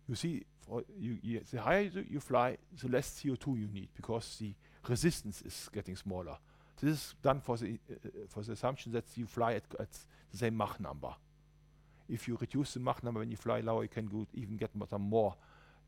[0.08, 0.44] you see
[0.98, 4.52] you, you the higher you fly, the less CO2 you need because the
[4.88, 6.36] resistance is getting smaller.
[6.80, 9.88] This is done for the uh, uh, for the assumption that you fly at, at,
[10.30, 11.14] the same Mach number.
[12.08, 15.02] If you reduce the Mach number when you fly lower, you can even get some
[15.02, 15.34] more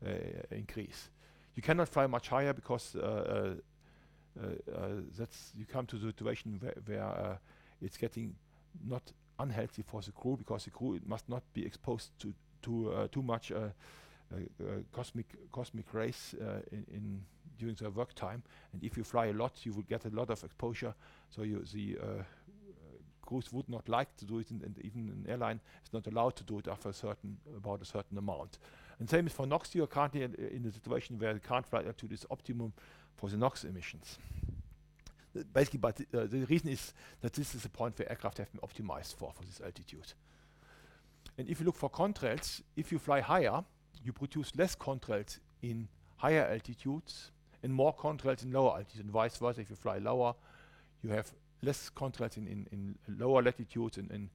[0.05, 0.11] uh,
[0.51, 1.09] increase.
[1.55, 3.55] You cannot fly much higher because uh,
[5.17, 7.39] that's you come to the situation where, where
[7.81, 8.35] it's getting
[8.87, 9.01] not
[9.39, 13.21] unhealthy for the crew because the crew must not be exposed to to uh, too
[13.21, 13.69] much uh,
[14.33, 14.37] uh,
[14.91, 16.35] cosmic cosmic rays
[16.71, 17.21] in, in
[17.57, 18.43] during their work time.
[18.73, 20.93] And if you fly a lot, you will get a lot of exposure.
[21.29, 22.23] So you, the uh,
[23.25, 26.35] crews would not like to do it, and, and, even an airline is not allowed
[26.35, 28.59] to do it after a certain about a certain amount.
[28.99, 29.75] And same is for NOx.
[29.75, 32.73] You are currently in, a situation where the current flight altitude is optimum
[33.15, 34.17] for the NOx emissions.
[35.53, 38.61] Basically, but uh, the reason is that this is the point where aircraft have been
[38.61, 40.13] optimized for, for this altitude.
[41.37, 43.63] And if you look for contrails, if you fly higher,
[44.03, 47.31] you produce less contrails in higher altitudes
[47.63, 49.61] and more contrails in lower altitudes, and vice versa.
[49.61, 50.35] If you fly lower,
[51.03, 51.31] you have
[51.61, 54.29] less contrails in, in, in lower latitudes and, and,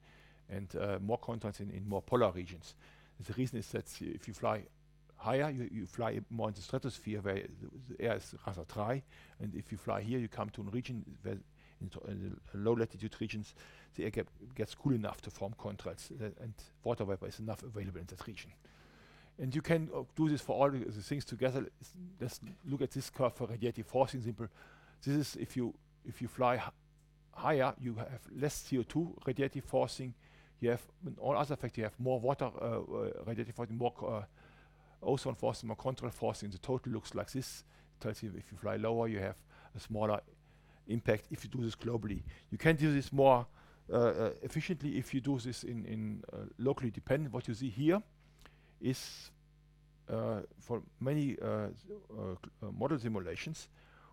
[0.49, 2.75] and uh, more contrails in, in more polar regions.
[3.25, 4.63] The reason is that if you fly
[5.21, 9.01] higher, you, you fly more in the stratosphere where the, the air is rather dry.
[9.39, 11.37] And if you fly here, you come to a region where
[11.79, 13.53] in, in the low latitude regions,
[13.95, 16.53] the air get, gets cool enough to form contrails, uh, and
[16.83, 18.51] water vapor is enough available in that region.
[19.39, 21.65] And you can uh, do this for all the, the things together.
[22.19, 24.21] Let's look at this curve for radiative forcing.
[24.21, 24.47] Simple.
[25.03, 25.73] This is if you
[26.07, 26.61] if you fly
[27.31, 30.13] higher, you have less CO2 radiative forcing
[30.61, 34.25] you have in all other effects, you have more water uh, uh, radiative forcing, more
[35.01, 36.49] uh, ozone forcing, more contrail forcing.
[36.49, 37.63] The total looks like this.
[37.99, 39.37] It tells you if you fly lower, you have
[39.75, 40.19] a smaller
[40.87, 42.21] impact if you do this globally.
[42.51, 43.45] You can do this more
[43.91, 47.33] uh, uh, efficiently if you do this in, in uh, locally dependent.
[47.33, 48.01] What you see here
[48.79, 49.31] is
[50.59, 51.37] for many
[52.61, 53.69] model simulations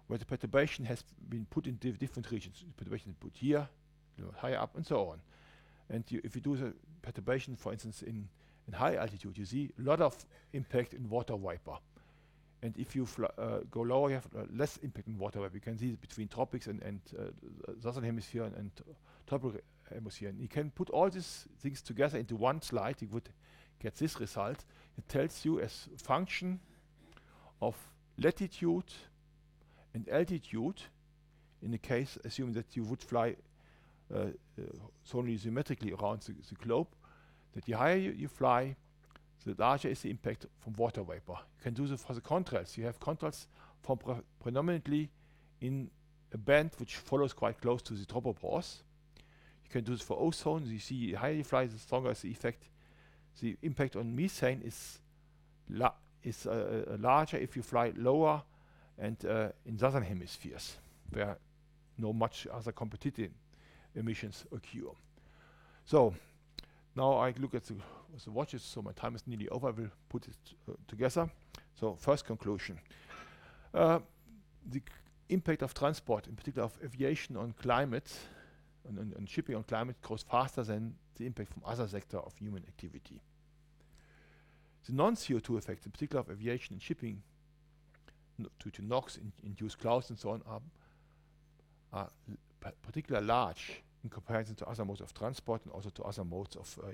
[0.06, 2.64] where the perturbation has been put in diff different regions.
[2.66, 3.68] The perturbation put here,
[4.36, 5.20] higher up, and so on.
[5.90, 6.72] And you, if you do the
[7.02, 8.28] perturbation, for instance, in,
[8.68, 10.14] in high altitude, you see a lot of
[10.52, 11.78] impact in water vapor.
[12.62, 13.06] And if you
[13.38, 15.54] uh, go lower, you have uh, less impact in water vapor.
[15.54, 18.70] You can see between tropics and, and uh, southern hemisphere and, and
[19.26, 19.58] tropical
[19.92, 20.28] hemisphere.
[20.28, 22.96] And you can put all these things together into one slide.
[23.00, 23.28] You would
[23.80, 24.64] get this result.
[24.96, 26.60] It tells you as function
[27.62, 27.76] of
[28.18, 28.92] latitude
[29.94, 30.82] and altitude
[31.62, 33.34] in the case assuming that you would fly
[34.14, 34.62] uh, uh,
[35.04, 36.86] solely symmetrically around the, the, globe,
[37.54, 38.76] that the higher you, you, fly,
[39.44, 41.38] the larger is the impact from water vapor.
[41.58, 42.76] You can do this for the contrails.
[42.76, 43.46] You have contrails
[43.82, 45.10] from pre predominantly
[45.60, 45.90] in
[46.32, 48.82] a band which follows quite close to the tropopause.
[49.64, 50.66] You can do this for ozone.
[50.66, 52.64] You see, the higher you fly, the stronger is the effect.
[53.40, 54.98] The impact on methane is
[56.24, 58.42] is uh, uh, larger if you fly lower
[58.98, 60.76] and uh, in southern hemispheres,
[61.10, 61.36] where
[61.98, 63.30] no much other competitive
[63.94, 64.90] emissions occur.
[65.84, 66.14] So
[66.94, 67.74] now I look at the,
[68.24, 69.68] the, watches, so my time is nearly over.
[69.68, 70.36] I will put it
[70.68, 71.30] uh, together.
[71.78, 72.78] So first conclusion.
[73.72, 74.00] Uh,
[74.68, 74.82] the
[75.28, 78.10] impact of transport, in particular of aviation on climate
[78.88, 82.62] and, and, shipping on climate grows faster than the impact from other sector of human
[82.66, 83.20] activity.
[84.86, 87.22] The non-CO2 effects, in particular of aviation and shipping,
[88.38, 90.60] due to NOx, in, induced clouds and so on, are,
[91.92, 92.08] are
[92.82, 96.78] particularly large in comparison to other modes of transport and also to other modes of
[96.82, 96.86] uh,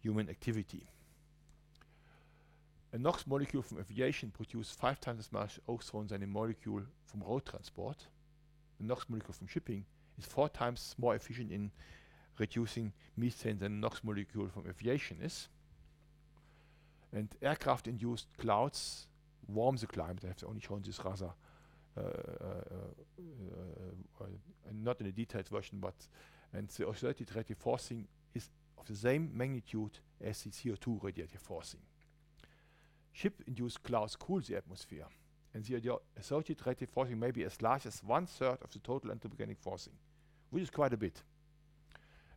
[0.00, 0.86] human activity.
[2.92, 7.22] A NOx molecule from aviation produces five times as much ozone than a molecule from
[7.22, 8.06] road transport.
[8.80, 9.84] A NOx molecule from shipping
[10.18, 11.70] is four times more efficient in
[12.38, 15.48] reducing methane than a NOx molecule from aviation is.
[17.12, 19.06] And aircraft-induced clouds
[19.48, 20.24] warm the climate.
[20.24, 21.30] I have only shown this rather
[22.00, 24.26] Uh, uh, uh,
[24.82, 25.94] not in a detailed version, but
[26.52, 28.48] and the oscillated radiative forcing is
[28.78, 31.80] of the same magnitude as the CO2 radiative forcing.
[33.12, 35.06] Ship-induced clouds cool the atmosphere,
[35.54, 39.10] and the associated radiative forcing may be as large as one third of the total
[39.10, 39.94] anthropogenic forcing,
[40.50, 41.22] which is quite a bit.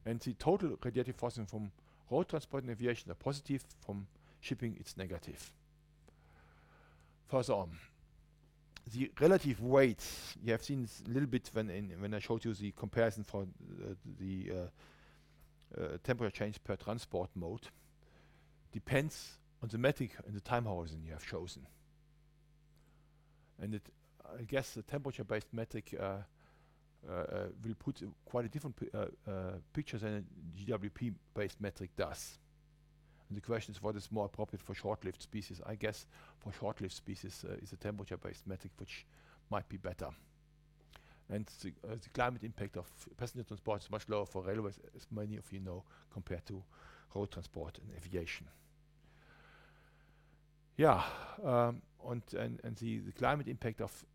[0.05, 1.71] And the total radiative forcing from
[2.09, 4.07] road transport and aviation are positive, from
[4.41, 5.51] shipping it's negative.
[7.29, 7.77] Further on,
[8.91, 10.03] the relative weight,
[10.43, 13.43] you have seen a little bit when in, when I showed you the comparison for
[13.43, 17.67] uh, the uh, uh, temperature change per transport mode,
[18.71, 21.65] depends on the metric and the time horizon you have chosen.
[23.61, 23.83] And it,
[24.37, 26.17] I guess the temperature-based metric uh,
[27.09, 27.23] uh,
[27.63, 28.75] will put quite a different
[29.73, 32.37] picture than a GWP-based metric does.
[33.31, 35.61] The question is what is more appropriate for short-lived species.
[35.65, 36.05] I guess
[36.39, 39.05] for short-lived species uh, is a temperature-based metric which
[39.49, 40.09] might be better.
[41.29, 42.85] And the, uh, the, climate impact of
[43.17, 46.61] passenger transport is much lower for railways, as many of you know, compared to
[47.15, 48.47] road transport and aviation.
[50.77, 51.01] Yeah,
[51.43, 54.05] um, and, and, and the, the climate impact of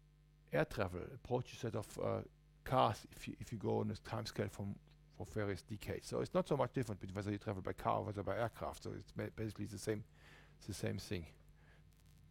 [0.52, 2.18] air travel approaches that of uh,
[2.64, 4.74] cars if you, if you go on a time scale from
[5.18, 6.08] for various decades.
[6.08, 8.36] So it's not so much different between whether you travel by car or whether by
[8.36, 8.84] aircraft.
[8.84, 10.04] So it's basically the same,
[10.66, 11.26] the same thing.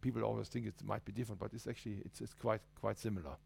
[0.00, 3.36] People always think it might be different, but it's actually it's, it's quite quite similar.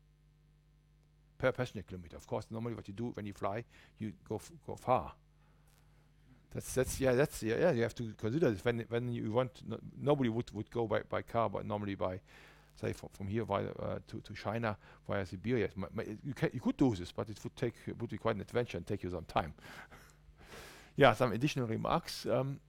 [1.38, 2.46] Per passenger kilometer, of course.
[2.50, 3.64] Normally, what you do when you fly,
[3.98, 5.12] you go go far.
[6.54, 9.62] That's that's yeah that's yeah, yeah you have to consider this when when you want
[9.66, 12.20] no, nobody would would go by by car, but normally by
[12.80, 15.68] say from, from here via, uh, to, to China via Siberia.
[16.24, 18.86] you, you could do this, but it would take would be quite an adventure and
[18.86, 19.54] take you some time.
[20.96, 22.26] yeah, some additional remarks.
[22.26, 22.60] Um,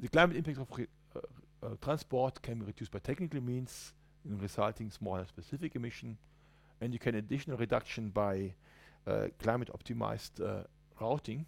[0.00, 3.92] the climate impact of uh, uh, transport can be reduced by technical means,
[4.24, 6.16] in resulting smaller specific emission,
[6.80, 8.52] and you can additional reduction by
[9.06, 10.64] uh, climate optimized uh,
[11.00, 11.46] routing.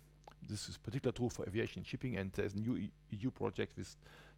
[0.49, 3.77] This is particularly true for aviation and shipping, and there's a new e EU project
[3.77, 3.85] we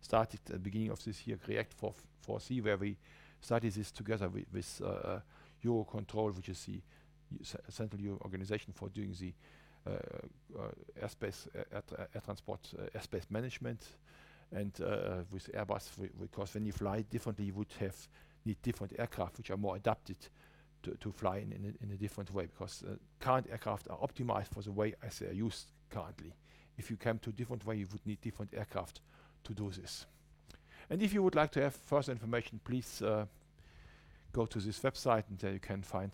[0.01, 1.95] started at the beginning of this year, React for
[2.27, 2.97] 4C, where we
[3.43, 5.21] study this together with, with uh, uh,
[5.65, 6.81] Eurocontrol, which is the
[7.69, 9.33] central EU organization for doing the
[9.87, 9.91] uh,
[10.59, 10.69] uh,
[11.03, 12.61] airspace air, air, transport
[12.95, 13.85] airspace management
[14.53, 14.73] and
[15.31, 15.89] with Airbus
[16.21, 17.97] because when you fly differently you would have
[18.45, 20.17] need different aircraft which are more adapted
[20.83, 23.99] to, to fly in, in, a, in a different way because uh, current aircraft are
[23.99, 26.33] optimized for the way as they are used currently.
[26.77, 29.01] If you come to a different way, you would need different aircraft
[29.45, 30.07] to do this.
[30.91, 33.27] And if you would like to have further information, please uh,
[34.33, 36.13] go to this website and there you can find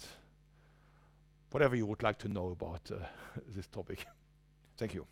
[1.50, 2.96] whatever you would like to know about uh,
[3.54, 4.06] this topic.
[4.76, 5.06] Thank you.